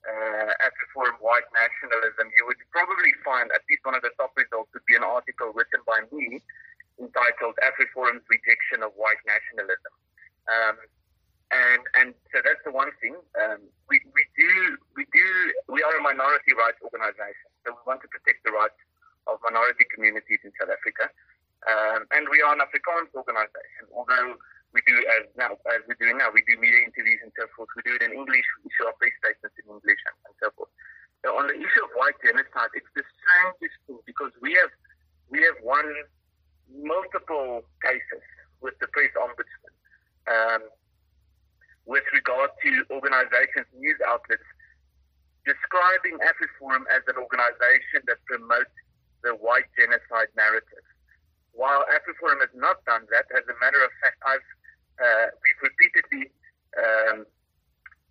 uh, 0.07 0.55
AfriForum 0.63 1.19
white 1.19 1.51
nationalism, 1.51 2.31
you 2.39 2.47
would 2.47 2.63
probably 2.71 3.11
find 3.27 3.51
at 3.51 3.67
least 3.67 3.83
one 3.83 3.99
of 3.99 4.07
the 4.07 4.15
top 4.15 4.31
results 4.39 4.71
would 4.71 4.87
be 4.87 4.95
an 4.95 5.03
article 5.03 5.51
written 5.59 5.83
by 5.91 6.07
me 6.15 6.39
entitled 7.03 7.59
AfriForum's 7.67 8.23
Rejection 8.31 8.87
of 8.87 8.95
White 8.95 9.19
Nationalism. 9.27 9.93
Um, 10.47 10.77
and 11.51 11.83
and 11.99 12.09
so 12.31 12.39
that's 12.47 12.63
the 12.63 12.71
one 12.71 12.95
thing. 13.03 13.19
Um, 13.35 13.67
we, 13.91 13.99
we 14.15 14.23
do 14.39 14.79
we 14.95 15.03
do 15.11 15.27
we 15.67 15.83
are 15.83 15.99
a 15.99 16.03
minority 16.03 16.55
rights 16.55 16.79
organization, 16.79 17.51
so 17.67 17.75
we 17.75 17.83
want 17.83 18.07
to 18.07 18.11
protect 18.15 18.47
the 18.47 18.55
rights 18.55 18.79
of 19.27 19.43
minority 19.71 19.87
communities 19.95 20.43
in 20.43 20.51
South 20.59 20.75
Africa. 20.75 21.07
Um, 21.63 22.09
and 22.17 22.27
we 22.27 22.43
are 22.43 22.51
an 22.57 22.65
Afrikaans 22.65 23.13
organization, 23.15 23.87
although 23.95 24.35
we 24.73 24.81
do 24.87 24.97
as 25.19 25.29
now 25.37 25.55
as 25.71 25.83
we're 25.87 25.99
doing 26.01 26.19
now, 26.19 26.33
we 26.33 26.43
do 26.47 26.57
media 26.59 26.83
interviews 26.87 27.21
and 27.23 27.31
so 27.39 27.47
forth. 27.55 27.69
We 27.77 27.83
do 27.85 27.95
it 27.95 28.03
in 28.03 28.17
English, 28.17 28.47
we 28.65 28.71
issue 28.71 28.87
our 28.89 28.97
press 28.97 29.13
statements 29.23 29.55
in 29.61 29.67
English 29.69 30.01
and, 30.09 30.17
and 30.27 30.35
so 30.41 30.49
forth. 30.57 30.73
So 31.23 31.37
on 31.37 31.53
the 31.53 31.59
issue 31.59 31.83
of 31.85 31.93
white 31.95 32.17
genocide, 32.25 32.73
it's 32.73 32.89
the 32.97 33.05
strangest 33.21 33.77
thing 33.87 34.01
because 34.09 34.33
we 34.41 34.57
have 34.57 34.73
we 35.29 35.45
have 35.45 35.59
won 35.61 35.85
multiple 36.71 37.63
cases 37.85 38.25
with 38.65 38.75
the 38.81 38.89
press 38.91 39.13
ombudsman 39.21 39.75
um, 40.33 40.63
with 41.85 42.07
regard 42.17 42.51
to 42.65 42.71
organizations, 42.89 43.69
news 43.77 44.01
outlets 44.07 44.47
describing 45.45 46.21
AfriForum 46.21 46.85
as 46.93 47.01
an 47.09 47.17
organization 47.17 48.05
that 48.07 48.21
promotes 48.29 48.73
the 49.23 49.37
white 49.37 49.69
genocide 49.77 50.33
narrative. 50.37 50.85
While 51.53 51.85
AfriForum 51.93 52.41
has 52.41 52.53
not 52.55 52.81
done 52.87 53.05
that, 53.13 53.29
as 53.35 53.45
a 53.45 53.57
matter 53.61 53.81
of 53.83 53.93
fact, 54.01 54.19
I've 54.25 54.49
uh, 55.01 55.33
we've 55.41 55.63
repeatedly 55.65 56.29
um, 56.77 57.25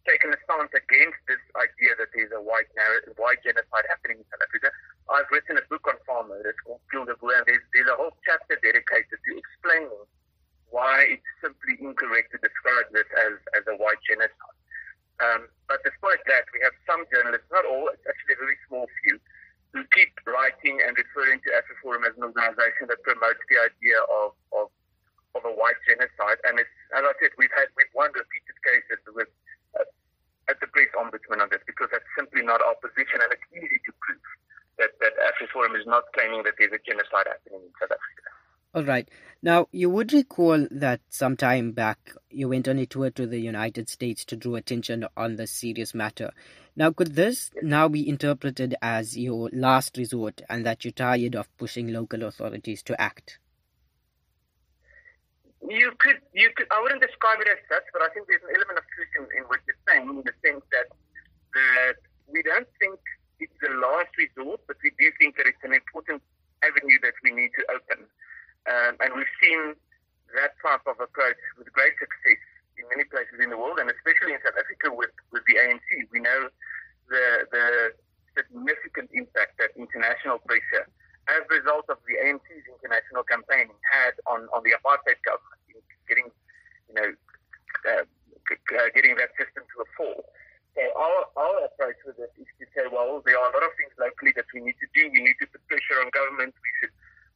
taken 0.10 0.34
a 0.34 0.40
stance 0.42 0.74
against 0.74 1.22
this 1.30 1.42
idea 1.54 1.94
that 2.02 2.10
there's 2.18 2.34
a 2.34 2.42
white 2.42 2.66
narrative, 2.74 3.14
white 3.22 3.46
genocide 3.46 3.86
happening 3.86 4.26
in 4.26 4.26
South 4.34 4.42
Africa. 4.42 4.74
I've 5.06 5.30
written 5.30 5.62
a 5.62 5.66
book 5.70 5.86
on 5.86 6.02
farm 6.02 6.34
murder. 6.34 6.50
It's 6.50 6.62
called 6.66 6.82
Kill 6.90 7.06
the 7.06 7.14
Boer, 7.22 7.38
and 7.38 7.46
there's, 7.46 7.62
there's 7.78 7.94
a 7.94 7.98
whole 7.98 8.18
chapter 8.26 8.58
dedicated 8.58 9.22
to 9.22 9.30
explaining 9.38 10.02
why 10.74 10.89
it's 11.06 11.32
simply 11.40 11.80
incorrect 11.80 12.32
to 12.34 12.40
describe 12.42 12.88
this 12.92 13.08
as, 13.28 13.40
as 13.56 13.64
a 13.68 13.76
white 13.78 14.00
genocide. 14.08 14.58
Um, 15.20 15.52
but 15.68 15.84
despite 15.84 16.24
that, 16.32 16.48
we 16.56 16.64
have 16.64 16.76
some 16.88 17.04
journalists, 17.12 17.48
not 17.52 17.68
all, 17.68 17.92
it's 17.92 18.04
actually 18.08 18.40
a 18.40 18.42
very 18.44 18.58
small 18.68 18.88
few, 19.04 19.20
who 19.76 19.84
keep 19.94 20.16
writing 20.26 20.80
and 20.82 20.96
referring 20.96 21.44
to 21.44 21.50
AfriForum 21.60 22.08
as 22.08 22.16
an 22.16 22.24
organization 22.26 22.88
that 22.90 23.04
promotes 23.04 23.44
the 23.52 23.60
idea 23.60 24.00
of, 24.08 24.34
of 24.56 24.72
of 25.38 25.46
a 25.46 25.54
white 25.54 25.78
genocide. 25.86 26.42
And 26.46 26.58
it's, 26.58 26.74
as 26.98 27.06
I 27.06 27.14
said, 27.22 27.32
we've 27.38 27.54
had 27.54 27.70
we've 27.78 27.92
won 27.94 28.10
repeated 28.18 28.58
cases 28.66 28.98
with 29.14 29.30
uh, 29.78 29.86
at 30.50 30.58
the 30.58 30.68
press 30.74 30.90
ombudsman 30.98 31.38
on 31.38 31.54
this 31.54 31.62
because 31.70 31.94
that's 31.94 32.08
simply 32.18 32.42
not 32.42 32.66
our 32.66 32.74
position, 32.82 33.22
and 33.22 33.30
it's 33.30 33.46
easy 33.54 33.78
to 33.78 33.92
prove 34.02 34.26
that 34.82 34.98
that 35.04 35.14
AfriForum 35.22 35.78
is 35.78 35.86
not 35.86 36.10
claiming 36.18 36.42
that 36.50 36.58
there's 36.58 36.74
a 36.74 36.82
genocide 36.82 37.30
happening 37.30 37.62
in 37.62 37.74
South 37.78 37.94
Africa. 37.94 38.39
All 38.72 38.84
right. 38.84 39.10
Now, 39.42 39.68
you 39.72 39.90
would 39.90 40.14
recall 40.14 40.68
that 40.70 41.02
some 41.10 41.36
time 41.36 41.72
back 41.72 42.12
you 42.30 42.50
went 42.50 42.68
on 42.68 42.78
a 42.78 42.86
tour 42.86 43.10
to 43.10 43.26
the 43.26 43.40
United 43.40 43.90
States 43.90 44.24
to 44.26 44.36
draw 44.36 44.56
attention 44.56 45.08
on 45.18 45.38
this 45.38 45.52
serious 45.52 45.96
matter. 45.96 46.32
Now, 46.76 46.92
could 46.92 47.16
this 47.16 47.50
now 47.64 47.88
be 47.88 48.08
interpreted 48.08 48.76
as 48.82 49.18
your 49.18 49.50
last 49.52 49.98
resort 49.98 50.42
and 50.50 50.66
that 50.68 50.86
you're 50.86 50.92
tired 50.92 51.36
of 51.36 51.50
pushing 51.58 51.88
local 51.88 52.24
authorities 52.24 52.84
to 52.84 53.02
act? 53.02 53.40
You 55.68 55.92
could, 55.98 56.18
you 56.34 56.50
could. 56.56 56.68
I 56.72 56.80
wouldn't 56.82 57.02
describe 57.02 57.42
it 57.42 57.48
as 57.50 57.58
such, 57.68 57.84
but 57.92 58.02
I 58.04 58.10
think 58.14 58.28
there's 58.28 58.44
an 58.44 58.56
element 58.56 58.78
of 58.78 58.86
truth 58.96 59.12
in, 59.18 59.24
in 59.38 59.44
what 59.50 59.60
you're 59.66 59.82
saying, 59.90 60.08
in 60.10 60.24
the 60.24 60.34
sense 60.46 60.64
that 60.72 60.88
that 61.54 61.98
we 62.32 62.42
don't 62.44 62.68
think 62.80 63.00
it's 63.40 63.54
the 63.62 63.74
last 63.82 64.14
resort, 64.18 64.62
but 64.68 64.78
we 64.84 64.92
do 65.00 65.12
think 65.20 65.38
that 65.38 65.48
it's 65.48 65.64
an 65.64 65.74
important 65.74 66.22
avenue 66.64 67.00
that 67.02 67.14
we 67.24 67.32
need 67.32 67.50
to 67.58 67.64
open. 67.74 68.06
Um, 68.70 68.94
and 69.02 69.10
we've 69.18 69.36
seen 69.42 69.74
that 70.38 70.54
type 70.62 70.86
of 70.86 71.02
approach 71.02 71.42
with 71.58 71.66
great 71.74 71.98
success 71.98 72.42
in 72.78 72.86
many 72.94 73.04
places 73.10 73.42
in 73.42 73.50
the 73.50 73.58
world, 73.58 73.82
and 73.82 73.90
especially 73.90 74.38
in 74.38 74.40
South 74.46 74.56
Africa 74.56 74.94
with, 74.94 75.12
with 75.34 75.44
the 75.50 75.58
ANC. 75.58 75.90
We 76.14 76.22
know 76.22 76.54
the 77.10 77.50
the 77.50 77.66
significant 78.38 79.10
impact 79.12 79.58
that 79.58 79.74
international 79.76 80.40
pressure 80.46 80.86
as 81.30 81.46
a 81.46 81.52
result 81.54 81.86
of 81.94 82.02
the 82.10 82.18
ANC's 82.18 82.66
international 82.66 83.22
campaign 83.22 83.70
had 83.86 84.18
on, 84.26 84.50
on 84.50 84.66
the 84.66 84.74
apartheid 84.74 85.22
government 85.22 85.62
in 85.70 85.78
getting, 86.10 86.30
you 86.90 86.96
know, 86.98 87.10
uh, 87.86 88.04
uh, 88.06 88.90
getting 88.98 89.14
that 89.22 89.30
system 89.38 89.62
to 89.62 89.76
a 89.86 89.88
fall. 89.94 90.26
So 90.74 90.82
our, 90.98 91.20
our 91.38 91.70
approach 91.70 92.02
with 92.02 92.18
it 92.18 92.34
is 92.42 92.50
to 92.58 92.66
say, 92.74 92.90
well, 92.90 93.22
there 93.22 93.38
are 93.38 93.46
a 93.46 93.54
lot 93.54 93.62
of 93.62 93.74
things 93.78 93.94
locally 94.02 94.34
that 94.38 94.50
we 94.54 94.66
need 94.66 94.78
to 94.82 94.90
do. 94.98 95.10
We 95.14 95.22
need 95.22 95.38
to 95.38 95.48
put 95.54 95.62
pressure 95.70 96.02
on 96.02 96.10
government. 96.10 96.58
We 96.58 96.72
should 96.82 96.96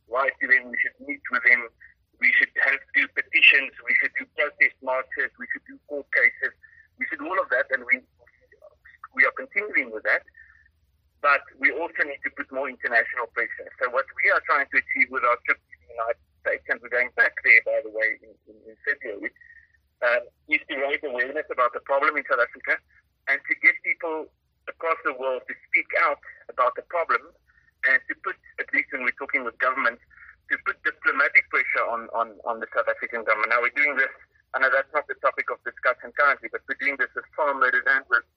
write 0.09 0.33
to 0.41 0.45
them. 0.49 0.73
We 0.73 0.77
should 0.81 0.97
meet 0.97 1.21
with 1.29 1.45
them. 1.45 1.69
We 2.17 2.33
should 2.33 2.49
have 2.65 2.81
to 2.81 2.91
do 2.97 3.03
petitions. 3.13 3.73
We 3.85 3.93
should 4.01 4.13
do 4.17 4.25
protest 4.33 4.77
marches. 4.81 5.29
We 5.37 5.45
should 5.53 5.65
do 5.69 5.77
court 5.85 6.09
cases. 6.13 6.53
We 6.97 7.05
should 7.09 7.21
do 7.21 7.29
all 7.29 7.41
of 7.41 7.49
that, 7.49 7.69
and 7.73 7.83
we 7.89 8.01
we 9.17 9.25
are 9.25 9.35
continuing 9.37 9.93
with 9.93 10.05
that 10.09 10.25
but 11.23 11.39
we 11.57 11.71
also 11.71 12.03
need 12.03 12.19
to 12.27 12.31
put 12.35 12.51
more 12.51 12.67
international 12.67 13.31
pressure. 13.31 13.71
So 13.79 13.87
what 13.95 14.05
we 14.19 14.27
are 14.29 14.43
trying 14.43 14.67
to 14.67 14.77
achieve 14.77 15.07
with 15.07 15.23
our 15.23 15.39
trip 15.47 15.55
to 15.55 15.75
the 15.79 15.89
United 15.95 16.19
States, 16.43 16.65
and 16.67 16.77
we're 16.83 16.91
going 16.91 17.15
back 17.15 17.31
there, 17.47 17.63
by 17.63 17.79
the 17.79 17.95
way, 17.95 18.19
in, 18.19 18.35
in, 18.51 18.55
in 18.67 18.75
February, 18.83 19.31
um, 20.03 20.27
is 20.51 20.59
to 20.67 20.75
raise 20.75 20.99
awareness 20.99 21.47
about 21.47 21.71
the 21.71 21.79
problem 21.87 22.19
in 22.19 22.27
South 22.27 22.43
Africa 22.43 22.75
and 23.31 23.39
to 23.39 23.53
get 23.63 23.71
people 24.03 24.27
across 24.67 24.99
the 25.07 25.15
world 25.15 25.41
to 25.47 25.55
speak 25.71 25.87
out 26.03 26.19
about 26.51 26.75
the 26.75 26.83
problem 26.91 27.23
and 27.87 27.99
to 28.11 28.13
put, 28.23 28.35
at 28.59 28.67
least 28.75 28.91
when 28.91 29.07
we're 29.07 29.15
talking 29.15 29.47
with 29.47 29.55
governments, 29.63 30.03
to 30.51 30.59
put 30.67 30.75
diplomatic 30.83 31.47
pressure 31.47 31.87
on, 31.87 32.11
on, 32.11 32.35
on 32.43 32.59
the 32.59 32.67
South 32.75 32.87
African 32.91 33.23
government. 33.23 33.51
Now, 33.51 33.63
we're 33.63 33.75
doing 33.75 33.95
this, 33.95 34.11
I 34.55 34.59
know 34.59 34.67
that's 34.71 34.91
not 34.91 35.07
the 35.07 35.15
topic 35.23 35.47
of 35.51 35.63
discussion 35.63 36.11
currently, 36.19 36.51
but 36.51 36.63
we're 36.67 36.79
doing 36.83 36.99
this 36.99 37.11
with 37.15 37.23
farm 37.35 37.63
murders 37.63 37.87
and 37.87 38.03
with 38.11 38.27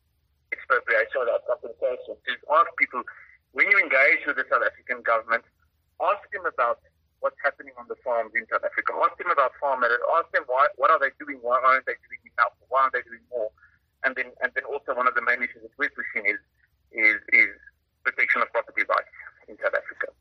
expropriation 0.54 1.18
without 1.18 1.42
compensation. 1.50 2.14
To 2.14 2.32
ask 2.54 2.70
people, 2.78 3.02
when 3.54 3.66
you 3.66 3.78
engage 3.82 4.22
with 4.26 4.38
the 4.38 4.46
South 4.46 4.62
African 4.62 5.02
government, 5.02 5.42
ask 5.98 6.22
them 6.30 6.46
about 6.46 6.78
what's 7.18 7.38
happening 7.42 7.74
on 7.74 7.90
the 7.90 7.98
farms 8.06 8.34
in 8.38 8.46
South 8.50 8.62
Africa. 8.62 8.94
Ask 9.02 9.18
them 9.18 9.34
about 9.34 9.50
farmers. 9.58 9.98
Ask 10.14 10.30
them 10.30 10.46
why, 10.46 10.70
what 10.78 10.94
are 10.94 11.02
they 11.02 11.10
doing? 11.18 11.42
Why 11.42 11.58
aren't 11.58 11.86
they 11.90 11.98
doing 12.06 12.22
enough? 12.34 12.54
Why 12.70 12.86
aren't 12.86 12.94
they 12.94 13.02
doing 13.02 13.24
more? 13.34 13.50
And 14.06 14.16
then, 14.16 14.32
and 14.40 14.50
then 14.54 14.64
also 14.64 14.94
one 14.94 15.06
of 15.06 15.14
the 15.14 15.22
main 15.22 15.42
issues 15.42 15.62
that 15.62 15.76
we're 15.76 15.90
pushing 15.90 16.30
is, 16.30 16.38
is, 16.92 17.16
is 17.34 17.48
protection 18.02 18.40
of 18.40 18.50
property 18.52 18.82
rights 18.88 19.12
in 19.48 19.56
South 19.58 19.74
Africa. 19.74 20.14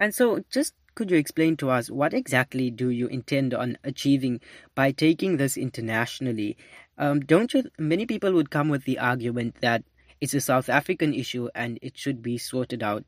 And 0.00 0.14
so, 0.14 0.44
just 0.50 0.74
could 0.94 1.10
you 1.10 1.16
explain 1.16 1.56
to 1.58 1.70
us 1.70 1.90
what 1.90 2.12
exactly 2.12 2.70
do 2.70 2.90
you 2.90 3.06
intend 3.06 3.54
on 3.54 3.78
achieving 3.84 4.40
by 4.74 4.90
taking 4.92 5.38
this 5.38 5.56
internationally 5.56 6.58
um, 6.98 7.20
don't 7.20 7.54
you? 7.54 7.64
Many 7.78 8.06
people 8.06 8.32
would 8.32 8.50
come 8.50 8.68
with 8.68 8.84
the 8.84 8.98
argument 8.98 9.60
that 9.60 9.84
it's 10.20 10.34
a 10.34 10.40
South 10.40 10.68
African 10.68 11.14
issue 11.14 11.48
and 11.54 11.78
it 11.80 11.96
should 11.96 12.22
be 12.22 12.38
sorted 12.38 12.82
out 12.82 13.04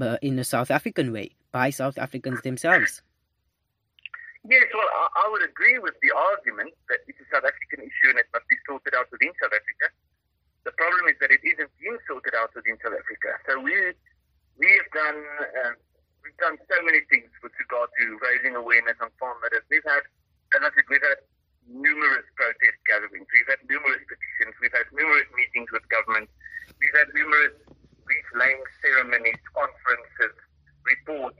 uh, 0.00 0.16
in 0.22 0.38
a 0.38 0.44
South 0.44 0.70
African 0.70 1.12
way 1.12 1.32
by 1.52 1.68
South 1.68 1.98
Africans 1.98 2.40
themselves. 2.40 3.02
Yes, 4.42 4.66
well, 4.74 4.90
I, 4.90 5.06
I 5.22 5.26
would 5.30 5.46
agree 5.46 5.78
with 5.78 5.94
the 6.02 6.10
argument 6.10 6.74
that 6.90 7.06
it's 7.06 7.18
a 7.22 7.28
South 7.30 7.46
African 7.46 7.86
issue 7.86 8.10
and 8.10 8.18
it 8.18 8.26
must 8.34 8.46
be 8.50 8.58
sorted 8.66 8.90
out 8.94 9.06
within 9.14 9.30
South 9.38 9.54
Africa. 9.54 9.86
The 10.66 10.74
problem 10.74 11.06
is 11.10 11.18
that 11.22 11.30
it 11.30 11.42
isn't 11.46 11.70
being 11.78 11.98
sorted 12.10 12.34
out 12.34 12.50
within 12.54 12.74
South 12.82 12.94
Africa. 12.94 13.38
So 13.46 13.62
we 13.62 13.74
we 14.58 14.68
have 14.78 14.90
done 14.94 15.18
uh, 15.62 15.74
we've 16.22 16.38
done 16.38 16.58
so 16.70 16.76
many 16.82 17.02
things 17.10 17.30
with 17.42 17.54
regard 17.58 17.90
to 17.98 18.04
raising 18.18 18.54
awareness 18.58 18.98
on 19.02 19.10
farm 19.18 19.38
matters. 19.42 19.66
We've 19.70 19.86
had, 19.86 20.02
as 20.58 20.62
I 20.62 20.70
said, 20.74 20.86
we've 20.90 21.02
had 21.02 21.22
numerous 21.66 22.26
protest 22.38 22.78
gatherings. 22.86 23.26
We've 23.30 23.50
had 23.50 23.62
numerous 23.66 24.02
petitions. 24.06 24.54
We've 24.58 24.74
had 24.74 24.86
numerous 24.94 25.26
meetings 25.34 25.70
with 25.70 25.86
government. 25.90 26.30
We've 26.78 26.94
had 26.98 27.10
numerous 27.14 27.54
wreath-laying 28.06 28.62
ceremonies, 28.82 29.38
conferences, 29.54 30.34
reports, 30.82 31.38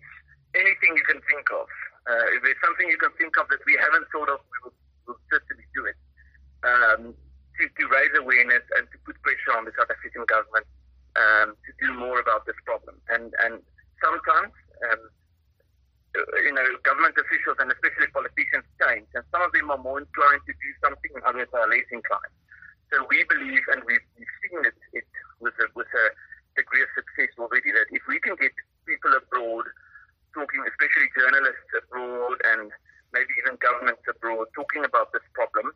anything 0.54 0.94
you 0.94 1.06
can 1.06 1.18
think 1.26 1.46
of. 1.50 1.66
Uh, 2.06 2.26
if 2.34 2.42
there's 2.42 2.58
something 2.64 2.88
you 2.90 2.98
can 2.98 3.14
think 3.14 3.36
of 3.38 3.46
that 3.48 3.62
we 3.66 3.78
haven't 3.78 4.06
thought 4.10 4.28
of, 4.28 4.42
we 4.50 4.58
will 4.66 4.76
we'll 5.06 5.22
certainly 5.30 5.66
do 5.74 5.86
it. 5.86 5.98
Um, 6.62 7.14
to, 7.58 7.62
to 7.68 7.82
raise 7.90 8.14
awareness 8.16 8.64
and 8.78 8.88
to 8.90 8.96
put 9.04 9.18
pressure 9.22 9.54
on 9.58 9.66
the 9.66 9.74
South 9.76 9.90
African 9.90 10.24
government 10.24 10.66
um, 11.18 11.52
to 11.52 11.70
do 11.78 11.92
more 11.94 12.18
about 12.18 12.46
this 12.46 12.56
problem. 12.64 12.96
And 13.10 13.30
and 13.44 13.60
sometimes 14.02 14.54
um, 14.88 15.02
you 16.14 16.52
know, 16.52 16.66
government 16.84 17.16
officials 17.16 17.56
and 17.56 17.72
especially 17.72 18.08
politicians 18.12 18.68
change, 18.76 19.08
and 19.16 19.24
some 19.32 19.40
of 19.40 19.52
them 19.56 19.72
are 19.72 19.80
more 19.80 20.00
inclined 20.00 20.44
to 20.44 20.52
do 20.52 20.70
something, 20.84 21.12
and 21.16 21.24
others 21.24 21.48
are 21.56 21.68
less 21.68 21.88
inclined. 21.88 22.34
So 22.92 23.00
we 23.08 23.24
believe, 23.24 23.64
and 23.72 23.80
we've, 23.88 24.04
we've 24.20 24.36
seen 24.44 24.60
it, 24.68 24.76
it 24.92 25.08
with 25.40 25.56
a, 25.56 25.66
with 25.72 25.88
a 25.88 26.06
degree 26.60 26.84
of 26.84 26.92
success 26.92 27.32
already, 27.40 27.72
that 27.72 27.88
if 27.88 28.04
we 28.04 28.20
can 28.20 28.36
get 28.36 28.52
people 28.84 29.16
abroad 29.16 29.64
talking, 30.34 30.60
especially 30.68 31.08
journalists 31.16 31.70
abroad 31.76 32.36
and 32.56 32.72
maybe 33.12 33.32
even 33.44 33.60
governments 33.60 34.02
abroad, 34.08 34.48
talking 34.56 34.84
about 34.84 35.12
this 35.12 35.24
problem 35.36 35.72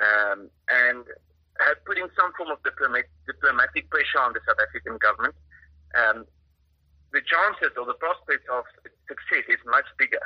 um, 0.00 0.48
and 0.68 1.04
have 1.60 1.78
some 2.18 2.32
form 2.34 2.50
of 2.50 2.58
diplomat, 2.66 3.06
diplomatic 3.26 3.88
pressure 3.90 4.20
on 4.20 4.34
the 4.34 4.42
South 4.46 4.58
African 4.58 4.98
government. 4.98 5.34
Um, 5.94 6.26
the 7.14 7.22
chances 7.22 7.70
or 7.78 7.86
the 7.86 7.94
prospects 8.02 8.44
of 8.50 8.66
success 9.06 9.46
is 9.46 9.62
much 9.70 9.86
bigger. 9.94 10.22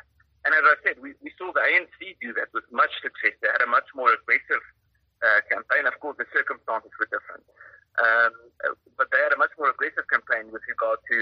And 0.49 0.57
as 0.57 0.65
I 0.65 0.77
said, 0.81 0.97
we, 1.05 1.13
we 1.21 1.29
saw 1.37 1.53
the 1.53 1.61
ANC 1.61 2.01
do 2.25 2.33
that 2.41 2.49
with 2.57 2.65
much 2.73 2.91
success. 3.05 3.37
They 3.45 3.53
had 3.53 3.61
a 3.61 3.69
much 3.69 3.85
more 3.93 4.09
aggressive 4.09 4.65
uh, 5.21 5.45
campaign. 5.53 5.85
Of 5.85 6.01
course, 6.01 6.17
the 6.17 6.25
circumstances 6.33 6.89
were 6.97 7.11
different. 7.13 7.45
Um, 8.01 8.33
but 8.97 9.13
they 9.13 9.21
had 9.21 9.37
a 9.37 9.41
much 9.41 9.53
more 9.61 9.69
aggressive 9.69 10.09
campaign 10.09 10.49
with 10.49 10.65
regard 10.65 11.03
to 11.13 11.17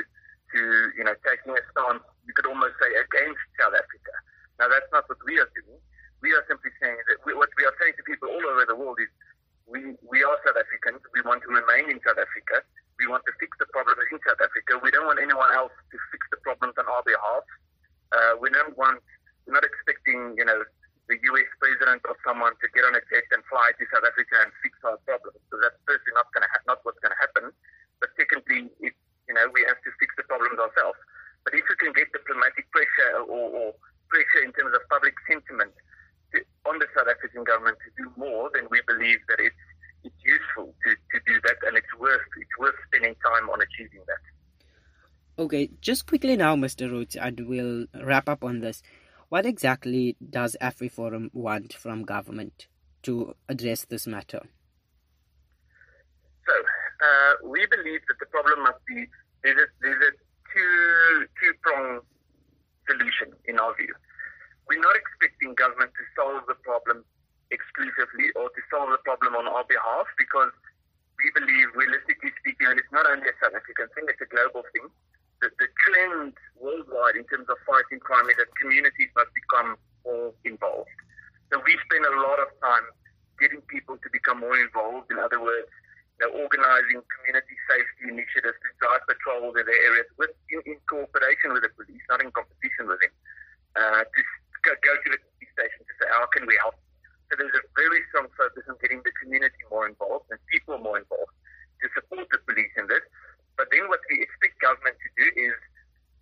to 0.54 0.60
you 0.94 1.04
know, 1.04 1.14
taking 1.26 1.54
a 1.54 1.62
stance, 1.72 2.04
you 2.26 2.32
could 2.34 2.46
almost 2.46 2.74
say, 2.78 2.90
against 2.94 3.42
South 3.58 3.74
Africa. 3.74 4.14
Now, 4.58 4.68
that's 4.72 4.88
not 4.92 5.08
what 5.08 5.20
we 5.24 5.38
are 5.38 5.50
doing. 5.52 5.80
We 6.24 6.32
are 6.32 6.44
simply 6.48 6.72
saying 6.80 6.96
that 7.08 7.20
we, 7.28 7.36
what 7.36 7.52
we 7.60 7.64
are 7.68 7.76
saying 7.80 7.94
to 8.00 8.04
people 8.04 8.32
all 8.32 8.44
over 8.46 8.64
the 8.64 8.74
world 8.74 8.96
is 8.98 9.10
we, 9.68 9.98
we 10.06 10.24
are 10.24 10.36
South 10.46 10.56
Africans. 10.56 11.02
We 11.12 11.20
want 11.26 11.44
to 11.44 11.50
remain 11.52 11.92
in 11.92 11.98
South 12.06 12.16
Africa. 12.16 12.64
We 12.96 13.06
want 13.10 13.28
to 13.28 13.34
fix 13.36 13.52
the 13.60 13.68
problems 13.74 14.00
in 14.08 14.16
South 14.24 14.40
Africa. 14.40 14.80
We 14.80 14.88
don't 14.88 15.04
want 15.04 15.20
anyone 15.20 15.52
else 15.52 15.74
to 15.92 15.96
fix 16.08 16.22
the 16.32 16.40
problems 16.40 16.80
on 16.80 16.88
our 16.88 17.04
behalf. 17.04 17.44
Uh, 18.14 18.32
we 18.40 18.48
don't 18.48 18.72
want, 18.78 19.04
we're 19.44 19.52
not 19.52 19.66
expecting, 19.66 20.38
you 20.40 20.46
know, 20.48 20.64
the 21.06 21.18
US 21.20 21.50
president 21.62 22.02
or 22.08 22.16
someone 22.26 22.56
to 22.58 22.66
get 22.74 22.82
on 22.82 22.96
a 22.96 23.02
jet 23.12 23.26
and 23.30 23.44
fly 23.46 23.70
to 23.78 23.84
South 23.92 24.02
Africa 24.02 24.42
and 24.42 24.50
fix 24.64 24.74
our 24.82 24.98
problems. 25.06 25.38
So 25.52 25.60
that's 25.62 25.78
firstly 25.86 26.10
not 26.16 26.26
going 26.34 26.42
to 26.42 26.50
ha- 26.50 26.66
not 26.66 26.82
what's 26.82 26.98
going 26.98 27.14
to 27.14 27.20
happen. 27.22 27.54
But 28.02 28.10
secondly, 28.18 28.72
it, 28.82 28.94
you 29.28 29.34
know, 29.34 29.46
we 29.54 29.62
have 29.70 29.78
to 29.82 29.90
fix 29.98 30.14
the 30.18 30.26
problems 30.26 30.58
ourselves. 30.58 30.98
But 31.46 31.54
if 31.54 31.62
we 31.70 31.76
can 31.78 31.94
get 31.94 32.10
diplomatic 32.10 32.66
pressure 32.74 33.22
or, 33.22 33.44
or 33.54 33.66
pressure 34.10 34.42
in 34.42 34.50
terms 34.54 34.74
of 34.74 34.82
public 34.90 35.14
sentiment 35.30 35.74
to, 36.34 36.42
on 36.66 36.82
the 36.82 36.90
South 36.94 37.06
African 37.06 37.46
government 37.46 37.78
to 37.86 37.90
do 37.94 38.10
more, 38.18 38.50
then 38.50 38.66
we 38.70 38.82
believe 38.86 39.22
that 39.30 39.38
it's 39.38 39.62
it's 40.04 40.22
useful 40.22 40.70
to, 40.86 40.90
to 40.94 41.18
do 41.26 41.34
that 41.42 41.58
and 41.66 41.76
it's 41.76 41.90
worth 41.98 42.22
it's 42.38 42.56
worth 42.58 42.78
spending 42.86 43.14
time 43.22 43.50
on 43.50 43.58
achieving 43.62 44.02
that. 44.06 44.22
Okay, 45.38 45.70
just 45.86 46.04
quickly 46.04 46.34
now, 46.34 46.56
Mr. 46.56 46.90
Roets, 46.90 47.14
and 47.14 47.46
we'll 47.46 47.86
wrap 48.02 48.28
up 48.28 48.42
on 48.42 48.58
this. 48.58 48.82
What 49.28 49.46
exactly 49.46 50.16
does 50.18 50.56
AfriForum 50.60 51.30
want 51.32 51.74
from 51.74 52.02
government 52.02 52.66
to 53.04 53.36
address 53.48 53.86
this 53.86 54.04
matter? 54.04 54.42
So, 56.42 56.54
uh, 56.58 57.32
we 57.46 57.62
believe 57.70 58.02
that 58.10 58.18
the 58.18 58.26
problem 58.34 58.64
must 58.64 58.82
be 58.82 59.06
there's 59.44 59.62
a, 59.62 59.66
there's 59.80 60.02
a 60.10 60.12
two 60.50 61.26
two 61.38 61.52
prong 61.62 62.00
solution 62.90 63.30
in 63.46 63.60
our 63.62 63.70
view. 63.78 63.94
We're 64.66 64.82
not 64.82 64.98
expecting 64.98 65.54
government 65.54 65.94
to 65.94 66.04
solve 66.18 66.42
the 66.50 66.58
problem 66.66 67.06
exclusively 67.54 68.34
or 68.34 68.50
to 68.50 68.60
solve 68.74 68.90
the 68.90 68.98
problem 69.06 69.38
on 69.38 69.46
our 69.46 69.62
behalf 69.62 70.10
because 70.18 70.50
we 71.22 71.30
believe, 71.30 71.70
realistically 71.78 72.34
speaking, 72.42 72.74
and 72.74 72.74
it's 72.74 72.90
not 72.90 73.06
only 73.06 73.30
a 73.30 73.36
South 73.38 73.54
African 73.54 73.86
thing, 73.94 74.10
it's 74.10 74.20
a 74.20 74.26
global 74.26 74.66
thing, 74.74 74.90
that 75.42 75.52
the 75.58 75.68
trend 75.84 76.32
worldwide 76.56 77.16
in 77.16 77.24
terms 77.28 77.48
of 77.48 77.56
fighting 77.68 78.00
crime 78.00 78.28
is 78.30 78.36
that 78.40 78.48
communities 78.56 79.10
must 79.16 79.32
become 79.36 79.76
more 80.04 80.32
involved. 80.44 80.92
So 81.52 81.60
we 81.64 81.76
spend 81.96 82.12
a 82.12 82.20
lot 82.20 82.36
of 82.36 82.52
time 82.60 82.84
getting 83.40 83.64
people 83.72 83.96
to 83.96 84.08
become 84.12 84.44
more 84.44 84.56
involved. 84.60 85.08
In 85.08 85.16
other 85.16 85.40
words, 85.40 85.64
you 86.20 86.28
know, 86.28 86.36
organizing 86.36 87.00
community 87.08 87.56
safety 87.64 88.12
initiatives 88.12 88.56
to 88.60 88.68
drive 88.84 89.00
patrols 89.08 89.56
in 89.56 89.64
their 89.64 89.80
areas 89.88 90.08
with, 90.20 90.32
in, 90.52 90.60
in 90.68 90.76
cooperation 90.84 91.56
with 91.56 91.64
the 91.64 91.72
police, 91.72 92.04
not 92.12 92.20
in 92.20 92.28
competition 92.36 92.84
with 92.84 93.00
them, 93.00 93.12
uh, 93.80 94.04
to 94.04 94.20
go, 94.60 94.76
to 94.76 95.08
the 95.08 95.20
police 95.20 95.52
station 95.56 95.80
to 95.88 95.92
say, 95.96 96.08
how 96.12 96.28
can 96.36 96.44
we 96.44 96.52
help 96.60 96.76
so 97.26 97.34
there's 97.34 97.58
a 97.58 97.64
very 97.74 98.06
strong 98.14 98.30
focus 98.38 98.62
on 98.70 98.78
getting 98.78 99.02
the 99.02 99.10
community 99.18 99.58
more 99.66 99.90
involved 99.90 100.30
and 100.30 100.38
people 100.46 100.78
more 100.78 100.94
involved 100.94 101.34
to 101.82 101.90
support 101.98 102.30
the 102.30 102.38
police 102.46 102.70
in 102.78 102.86
this. 102.86 103.02
But 103.58 103.66
then 103.74 103.90
what 103.90 103.98
we 104.06 104.22
expect 104.22 104.62
government 104.62 104.94
to 104.94 105.10
do 105.18 105.26
is 105.34 105.58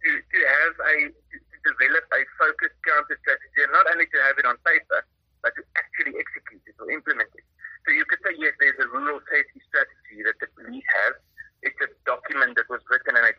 to, 0.01 0.11
to 0.17 0.39
have 0.49 0.75
a, 0.81 0.97
to 1.13 1.37
develop 1.61 2.09
a 2.09 2.25
focused 2.41 2.81
counter 2.89 3.21
strategy 3.21 3.69
and 3.69 3.73
not 3.77 3.85
only 3.93 4.09
to 4.09 4.19
have 4.25 4.41
it 4.41 4.49
on 4.49 4.57
paper, 4.65 5.05
but 5.45 5.53
to 5.61 5.63
actually 5.77 6.17
execute 6.17 6.65
it 6.65 6.75
or 6.81 6.89
implement 6.89 7.29
it. 7.37 7.45
So 7.85 7.93
you 7.93 8.09
could 8.09 8.25
say, 8.25 8.33
yes, 8.41 8.57
there's 8.57 8.81
a 8.81 8.89
rural 8.89 9.21
safety 9.29 9.61
strategy 9.69 10.25
that 10.25 10.41
the 10.41 10.49
police 10.57 10.89
have. 11.05 11.21
It's 11.61 11.77
a 11.85 11.93
document 12.09 12.57
that 12.57 12.69
was 12.73 12.81
written 12.89 13.13
in 13.13 13.25
a, 13.29 13.33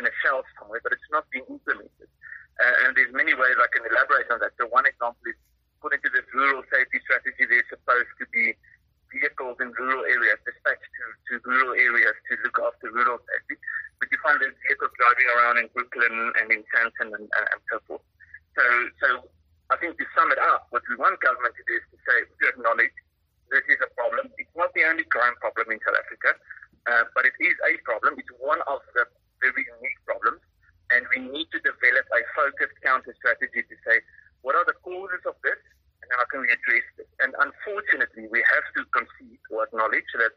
in 0.00 0.04
a 0.08 0.14
shelf 0.24 0.48
somewhere, 0.56 0.80
but 0.80 0.96
it's 0.96 1.10
not 1.12 1.28
being 1.28 1.44
implemented. 1.52 2.08
Uh, 2.56 2.84
and 2.88 2.96
there's 2.96 3.12
many 3.12 3.36
ways 3.36 3.56
I 3.60 3.68
can 3.68 3.84
elaborate 3.84 4.32
on 4.32 4.40
that. 4.40 4.56
So 4.56 4.72
one 4.72 4.88
example 4.88 5.20
is 5.28 5.36
put 5.80 5.92
into 5.92 6.08
this 6.12 6.24
rural 6.32 6.64
safety 6.68 7.00
strategy, 7.04 7.44
there's 7.48 7.68
supposed 7.68 8.12
to 8.20 8.24
be 8.32 8.56
vehicles 9.12 9.58
in 9.58 9.72
rural 9.74 10.04
areas 10.06 10.38
dispatched 10.46 10.86
to, 10.86 11.04
to 11.28 11.32
rural 11.44 11.74
areas 11.74 12.14
to 12.30 12.32
look 12.44 12.56
after 12.62 12.92
rural 12.92 13.18
safety. 13.26 13.56
But 13.98 14.08
you 14.12 14.18
find 14.22 14.38
there's 14.40 14.56
vehicles 14.64 14.92
driving 14.96 15.28
around 15.36 15.56
in 15.60 15.66
Brooklyn 15.72 16.14
and 16.40 16.46
in 16.52 16.62
Sandton 16.72 17.10
and, 17.16 17.26
and, 17.26 17.46
and 17.52 17.60
so 17.68 17.80
forth. 17.88 18.04
So, 18.54 18.64
so 19.02 19.08
I 19.70 19.78
think 19.78 19.94
to 20.02 20.06
sum 20.18 20.34
it 20.34 20.40
up, 20.50 20.66
what 20.74 20.82
we 20.90 20.98
want 20.98 21.22
government 21.22 21.54
to 21.54 21.64
do 21.64 21.74
is 21.78 21.86
to 21.94 21.98
say, 22.02 22.18
to 22.26 22.44
acknowledge 22.50 22.94
this 23.54 23.62
is 23.70 23.78
a 23.78 23.90
problem. 23.94 24.30
It's 24.38 24.50
not 24.58 24.74
the 24.74 24.82
only 24.86 25.06
crime 25.06 25.38
problem 25.38 25.70
in 25.70 25.78
South 25.86 25.94
Africa, 25.94 26.34
uh, 26.90 27.04
but 27.14 27.26
it 27.26 27.34
is 27.38 27.54
a 27.66 27.78
problem. 27.86 28.18
It's 28.18 28.30
one 28.42 28.58
of 28.66 28.82
the 28.98 29.06
very 29.38 29.62
unique 29.62 30.00
problems. 30.06 30.42
And 30.90 31.06
we 31.14 31.22
need 31.22 31.46
to 31.54 31.62
develop 31.62 32.02
a 32.10 32.22
focused 32.34 32.74
counter 32.82 33.14
strategy 33.14 33.62
to 33.62 33.76
say, 33.86 34.02
what 34.42 34.58
are 34.58 34.66
the 34.66 34.74
causes 34.82 35.22
of 35.22 35.38
this 35.46 35.58
and 36.02 36.08
how 36.18 36.26
can 36.34 36.42
we 36.42 36.50
address 36.50 36.86
this? 36.98 37.06
And 37.22 37.30
unfortunately, 37.38 38.26
we 38.26 38.42
have 38.42 38.66
to 38.74 38.82
concede 38.90 39.38
or 39.54 39.70
acknowledge 39.70 40.10
that 40.18 40.34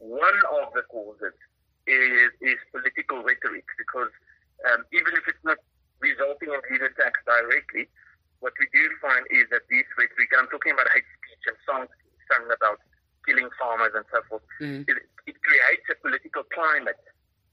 one 0.00 0.38
of 0.48 0.72
the 0.72 0.88
causes 0.88 1.36
is, 1.84 2.30
is 2.40 2.56
political 2.72 3.20
rhetoric 3.20 3.68
because 3.76 4.12
um, 4.72 4.88
even 4.96 5.12
if 5.12 5.28
it's 5.28 5.44
not 5.44 5.60
resulting 6.00 6.56
in 6.56 6.62
these 6.72 6.88
attacks 6.88 7.20
directly, 7.28 7.92
what 8.42 8.52
we 8.58 8.66
do 8.74 8.84
find 8.98 9.22
is 9.30 9.46
that 9.54 9.62
these 9.70 9.86
rhetoric, 9.94 10.34
I'm 10.34 10.50
talking 10.50 10.74
about 10.74 10.90
hate 10.90 11.06
speech 11.22 11.46
and 11.46 11.58
songs 11.62 11.90
sung 12.26 12.44
about 12.50 12.82
killing 13.22 13.48
farmers 13.54 13.94
and 13.94 14.04
so 14.10 14.18
forth, 14.26 14.42
mm. 14.58 14.82
it, 14.82 14.98
it 15.30 15.36
creates 15.46 15.86
a 15.86 15.96
political 16.02 16.42
climate 16.50 16.98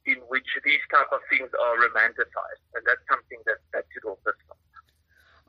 in 0.10 0.18
which 0.34 0.50
these 0.66 0.82
type 0.90 1.14
of 1.14 1.22
things 1.30 1.50
are 1.54 1.76
romanticized. 1.78 2.66
And 2.74 2.82
that's 2.90 3.06
something 3.06 3.38
that, 3.46 3.62
that 3.74 3.86
should 3.94 4.10
also 4.10 4.34
stop. 4.46 4.58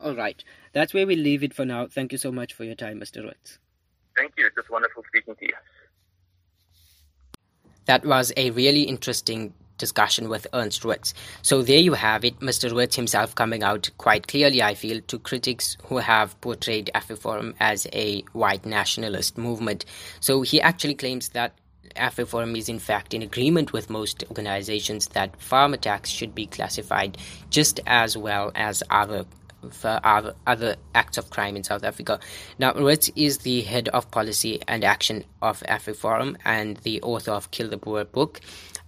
All 0.00 0.14
right. 0.14 0.42
That's 0.72 0.92
where 0.92 1.06
we 1.06 1.16
leave 1.16 1.42
it 1.42 1.54
for 1.54 1.64
now. 1.64 1.86
Thank 1.86 2.12
you 2.12 2.18
so 2.18 2.30
much 2.30 2.52
for 2.52 2.64
your 2.64 2.74
time, 2.74 3.00
Mr. 3.00 3.24
Rhodes. 3.24 3.58
Thank 4.16 4.32
you. 4.36 4.46
It 4.46 4.52
was 4.56 4.68
wonderful 4.68 5.02
speaking 5.08 5.36
to 5.36 5.44
you. 5.44 5.56
That 7.86 8.04
was 8.04 8.32
a 8.36 8.50
really 8.50 8.82
interesting 8.82 9.54
discussion 9.80 10.28
with 10.28 10.46
Ernst 10.52 10.84
Roets. 10.84 11.12
So 11.42 11.62
there 11.62 11.80
you 11.80 11.94
have 11.94 12.24
it, 12.24 12.38
Mr. 12.38 12.70
Roets 12.70 12.94
himself 12.94 13.34
coming 13.34 13.64
out 13.64 13.90
quite 13.98 14.28
clearly, 14.28 14.62
I 14.62 14.74
feel, 14.74 15.00
to 15.08 15.18
critics 15.18 15.76
who 15.84 15.96
have 15.98 16.40
portrayed 16.40 16.90
AfriForum 16.94 17.54
as 17.58 17.88
a 17.92 18.22
white 18.32 18.64
nationalist 18.64 19.36
movement. 19.36 19.84
So 20.20 20.42
he 20.42 20.60
actually 20.60 20.94
claims 20.94 21.30
that 21.30 21.54
AfriForum 21.96 22.56
is 22.56 22.68
in 22.68 22.78
fact 22.78 23.14
in 23.14 23.22
agreement 23.22 23.72
with 23.72 23.90
most 23.90 24.22
organizations 24.28 25.08
that 25.08 25.40
farm 25.42 25.74
attacks 25.74 26.08
should 26.08 26.34
be 26.34 26.46
classified 26.46 27.18
just 27.50 27.80
as 27.86 28.16
well 28.16 28.52
as 28.54 28.82
other 28.90 29.24
for 29.70 30.00
other, 30.02 30.34
other 30.46 30.76
acts 30.94 31.18
of 31.18 31.30
crime 31.30 31.56
in 31.56 31.64
South 31.64 31.84
Africa. 31.84 32.18
Now, 32.58 32.72
Roets 32.72 33.10
is 33.14 33.38
the 33.38 33.60
head 33.62 33.88
of 33.88 34.10
policy 34.10 34.62
and 34.66 34.84
action 34.84 35.24
of 35.42 35.60
AfriForum 35.68 36.36
and 36.44 36.78
the 36.78 37.02
author 37.02 37.32
of 37.32 37.50
Kill 37.50 37.68
the 37.68 37.76
Boer 37.76 38.04
book. 38.04 38.40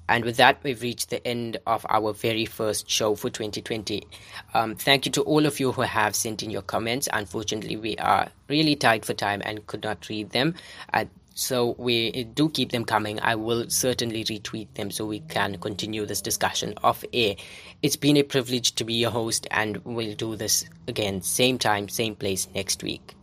And 0.08 0.24
with 0.24 0.36
that, 0.36 0.58
we've 0.62 0.82
reached 0.82 1.10
the 1.10 1.26
end 1.26 1.58
of 1.66 1.86
our 1.88 2.12
very 2.12 2.44
first 2.44 2.90
show 2.90 3.14
for 3.14 3.30
2020. 3.30 4.06
Um, 4.54 4.74
thank 4.74 5.06
you 5.06 5.12
to 5.12 5.22
all 5.22 5.46
of 5.46 5.60
you 5.60 5.72
who 5.72 5.82
have 5.82 6.14
sent 6.14 6.42
in 6.42 6.50
your 6.50 6.62
comments. 6.62 7.08
Unfortunately, 7.12 7.76
we 7.76 7.96
are 7.96 8.28
really 8.48 8.76
tight 8.76 9.04
for 9.04 9.14
time 9.14 9.42
and 9.44 9.66
could 9.66 9.82
not 9.82 10.08
read 10.08 10.30
them. 10.30 10.54
Uh, 10.92 11.04
so 11.34 11.74
we 11.78 12.24
do 12.24 12.50
keep 12.50 12.72
them 12.72 12.84
coming. 12.84 13.18
I 13.20 13.36
will 13.36 13.70
certainly 13.70 14.24
retweet 14.24 14.74
them 14.74 14.90
so 14.90 15.06
we 15.06 15.20
can 15.20 15.56
continue 15.58 16.04
this 16.04 16.20
discussion 16.20 16.74
off 16.82 17.04
air. 17.12 17.36
It's 17.82 17.96
been 17.96 18.16
a 18.16 18.22
privilege 18.22 18.74
to 18.74 18.84
be 18.84 18.94
your 18.94 19.10
host, 19.10 19.46
and 19.50 19.78
we'll 19.84 20.14
do 20.14 20.36
this 20.36 20.66
again, 20.88 21.22
same 21.22 21.58
time, 21.58 21.88
same 21.88 22.16
place 22.16 22.48
next 22.54 22.82
week. 22.82 23.14